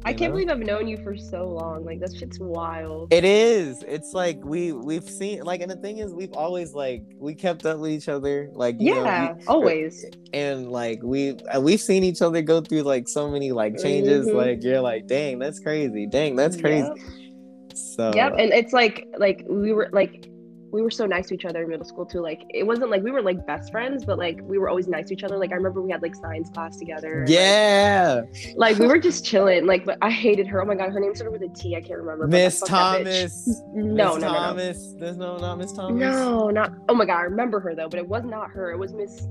[0.06, 0.38] I can't know?
[0.38, 1.84] believe I've known you for so long.
[1.84, 3.12] Like, that shit's wild.
[3.12, 3.82] It is.
[3.86, 7.66] It's like we we've seen like, and the thing is, we've always like we kept
[7.66, 10.04] up with each other, like you know, yeah, we- always.
[10.32, 14.26] and like we uh, we've seen each other go through like so many like changes.
[14.26, 14.34] Mhm.
[14.34, 16.06] Like you're like, dang, that's crazy.
[16.06, 16.86] Dang, that's crazy.
[16.86, 16.96] Yep.
[17.74, 20.30] So Yep, and it's like, like we were like,
[20.72, 22.20] we were so nice to each other in middle school too.
[22.20, 25.08] Like, it wasn't like we were like best friends, but like we were always nice
[25.08, 25.38] to each other.
[25.38, 27.20] Like, I remember we had like science class together.
[27.20, 28.22] and, like, yeah,
[28.56, 29.66] like we were just chilling.
[29.66, 30.60] Like, but I hated her.
[30.62, 31.76] Oh my god, her name started with a T.
[31.76, 32.26] I can't remember.
[32.26, 32.60] Miss.
[32.60, 33.62] Thomas.
[33.76, 34.34] No, Miss no, no, no.
[34.34, 34.94] Thomas.
[34.98, 36.00] There's no not Miss Thomas.
[36.00, 36.72] No, not.
[36.88, 38.72] Oh my god, I remember her though, but it was not her.
[38.72, 39.28] It was Miss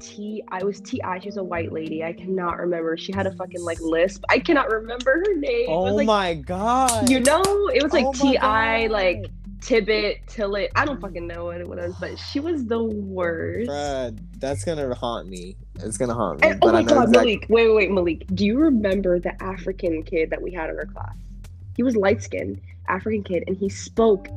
[0.00, 0.42] T.
[0.48, 1.00] I was T.
[1.02, 1.18] I.
[1.20, 2.02] She was a white lady.
[2.02, 2.96] I cannot remember.
[2.96, 4.24] She had a fucking like lisp.
[4.30, 5.66] I cannot remember her name.
[5.68, 7.08] Oh was like my god.
[7.08, 8.36] you know, it was like Oh T.
[8.38, 8.86] I.
[8.88, 9.26] Like
[9.62, 10.70] Tibbet, Tillet.
[10.74, 13.70] I don't fucking know what it was, but she was the worst.
[13.70, 15.56] Bruh, that's gonna haunt me.
[15.76, 16.48] It's gonna haunt me.
[16.48, 17.46] And, oh my know god, exactly- Malik.
[17.48, 18.26] Wait, wait, wait, Malik.
[18.34, 21.14] Do you remember the African kid that we had in our class?
[21.76, 24.28] He was light skinned, African kid, and he spoke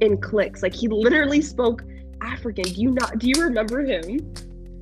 [0.00, 0.62] in clicks.
[0.62, 1.84] Like he literally spoke
[2.20, 2.64] African.
[2.64, 3.18] Do you not?
[3.18, 4.34] Do you remember him?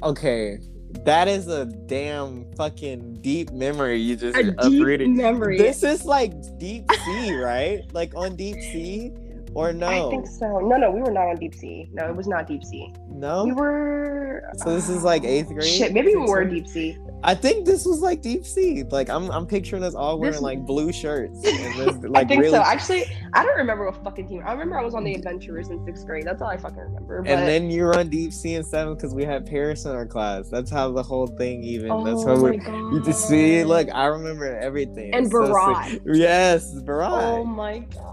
[0.05, 0.59] Okay,
[1.05, 5.09] that is a damn fucking deep memory you just A deep uprooted.
[5.11, 5.59] memory.
[5.59, 7.83] This is like deep sea, right?
[7.93, 9.13] Like on deep sea,
[9.55, 10.09] or no?
[10.09, 10.59] I think so.
[10.61, 11.89] No, no, we were not on deep sea.
[11.93, 12.93] No, it was not deep sea.
[13.09, 13.45] No.
[13.45, 14.43] We were.
[14.57, 15.65] So this is like eighth uh, grade.
[15.69, 16.99] Shit, maybe we were deep sea.
[17.25, 18.83] I think this was like deep sea.
[18.85, 21.41] Like I'm, I'm picturing us all wearing This- like blue shirts.
[21.63, 22.63] And this, like I think really, so.
[22.63, 24.43] Actually, I don't remember what fucking team.
[24.45, 26.25] I remember I was on the Adventurers in sixth grade.
[26.27, 27.23] That's all I fucking remember.
[27.23, 29.93] But and then you were on deep sea in seventh because we had Paris in
[29.93, 30.49] our class.
[30.49, 31.91] That's how the whole thing even.
[31.91, 32.57] oh that's how we.
[32.59, 32.73] god.
[32.93, 35.15] You just see, look, I remember everything.
[35.15, 36.01] And It's so.
[36.07, 37.11] Yes, Barat.
[37.13, 38.12] Oh my god.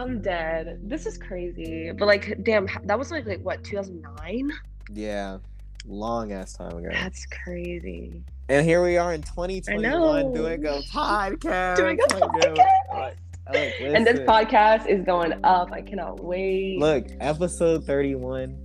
[0.00, 0.80] I'm dead.
[0.82, 1.92] This is crazy.
[1.92, 4.50] But like, damn, that was like like what 2009.
[4.92, 5.38] Yeah,
[5.86, 6.88] long ass time ago.
[6.90, 8.22] That's crazy.
[8.48, 10.34] And here we are in 2021 know.
[10.34, 11.76] doing a podcast.
[11.76, 13.14] Doing a podcast.
[13.52, 15.70] And this podcast is going up.
[15.70, 16.78] I cannot wait.
[16.78, 18.56] Look, episode 31,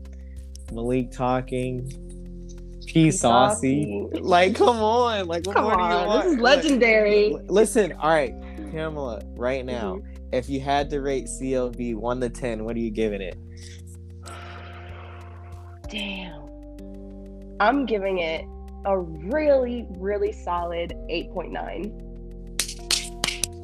[0.71, 1.89] Malik talking,
[2.87, 4.07] P P Saucy.
[4.09, 4.21] Saucy.
[4.21, 5.27] Like, come on.
[5.27, 6.23] Like, what Come more do you on, want?
[6.23, 7.35] this is legendary.
[7.49, 8.33] listen, all right,
[8.71, 10.14] Pamela, right now, Mm-hmm.
[10.35, 13.37] If you had to rate CLB 1 to 10, what are you giving it?
[15.89, 16.41] Damn.
[17.59, 18.45] I'm giving it
[18.85, 22.01] a really, really solid 8.9.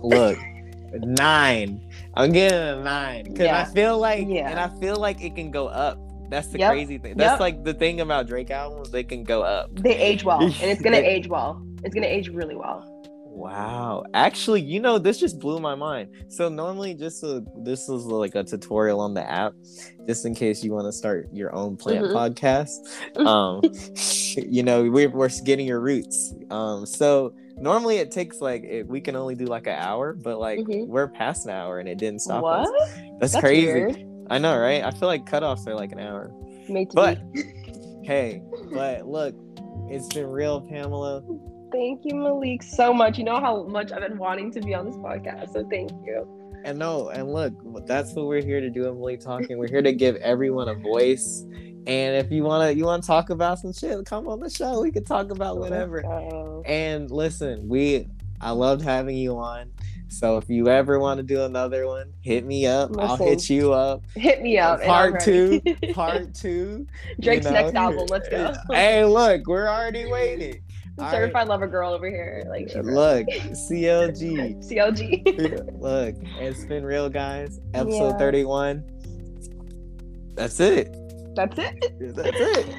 [0.04, 0.38] Look,
[0.94, 1.82] nine.
[2.16, 3.62] I'm getting a nine because Yeah.
[3.62, 4.50] I feel like, Yeah.
[4.50, 6.00] and I feel like it can go up.
[6.30, 6.72] That's the Yep.
[6.72, 7.16] crazy thing.
[7.18, 7.40] That's Yep.
[7.42, 9.70] like the thing about Drake albums; they can go up.
[9.76, 11.62] They age well, and it's gonna age well.
[11.84, 12.86] It's gonna age really well.
[13.34, 14.04] Wow.
[14.14, 16.10] Actually, you know, this just blew my mind.
[16.28, 19.54] So normally just a, this is like a tutorial on the app,
[20.08, 22.14] just in case you want to start your own plant Mhm.
[22.14, 22.72] podcast.
[23.26, 23.62] Um,
[24.52, 26.34] you know, we're, we're getting your roots.
[26.50, 30.38] Um, so normally it takes like, it, we can only do like an hour, but
[30.40, 30.88] like Mhm.
[30.88, 32.60] we're past an hour and it didn't stop what?
[32.62, 32.70] us.
[33.20, 33.66] That's, That's crazy.
[33.68, 34.06] weird.
[34.30, 34.84] I know, right?
[34.84, 36.32] I feel like cutoffs are like an hour.
[36.70, 37.20] Made to But-
[38.04, 38.42] Hey,
[38.74, 39.36] but look,
[39.90, 41.22] it's been real, Pamela.
[41.72, 43.18] Thank you, Malik, so much.
[43.18, 46.28] You know how much I've been wanting to be on this podcast, so thank you.
[46.64, 47.54] And no, and look,
[47.88, 48.84] that's what we're here to do.
[48.84, 49.58] Malik talking.
[49.58, 51.44] We're here to give everyone a voice.
[51.88, 54.82] And if you wanna, you wanna talk about some shit, come on the show.
[54.82, 56.02] We can talk about whatever.
[56.04, 58.08] So, And listen, we,
[58.40, 59.72] I loved having you on.
[60.12, 62.92] So if you ever want to do another one, hit me up.
[63.00, 64.04] I'll hit you up.
[64.14, 64.82] hit me up.
[64.84, 65.62] Part two.
[65.94, 66.86] Part two.
[67.22, 67.62] Drake's you know?
[67.62, 68.08] next album.
[68.10, 68.54] Let's go.
[68.70, 70.62] Hey, look, we're already waiting.
[70.98, 71.12] Right.
[71.12, 72.44] Certified lover girl over here.
[72.50, 74.58] Like Look, CLG.
[74.70, 75.80] CLG.
[75.82, 77.60] Look, it's been real, guys.
[77.74, 78.18] Episode Yeah.
[78.18, 78.84] 31.
[80.36, 80.96] That's it.
[81.36, 82.16] That's it.
[82.16, 82.76] That's it.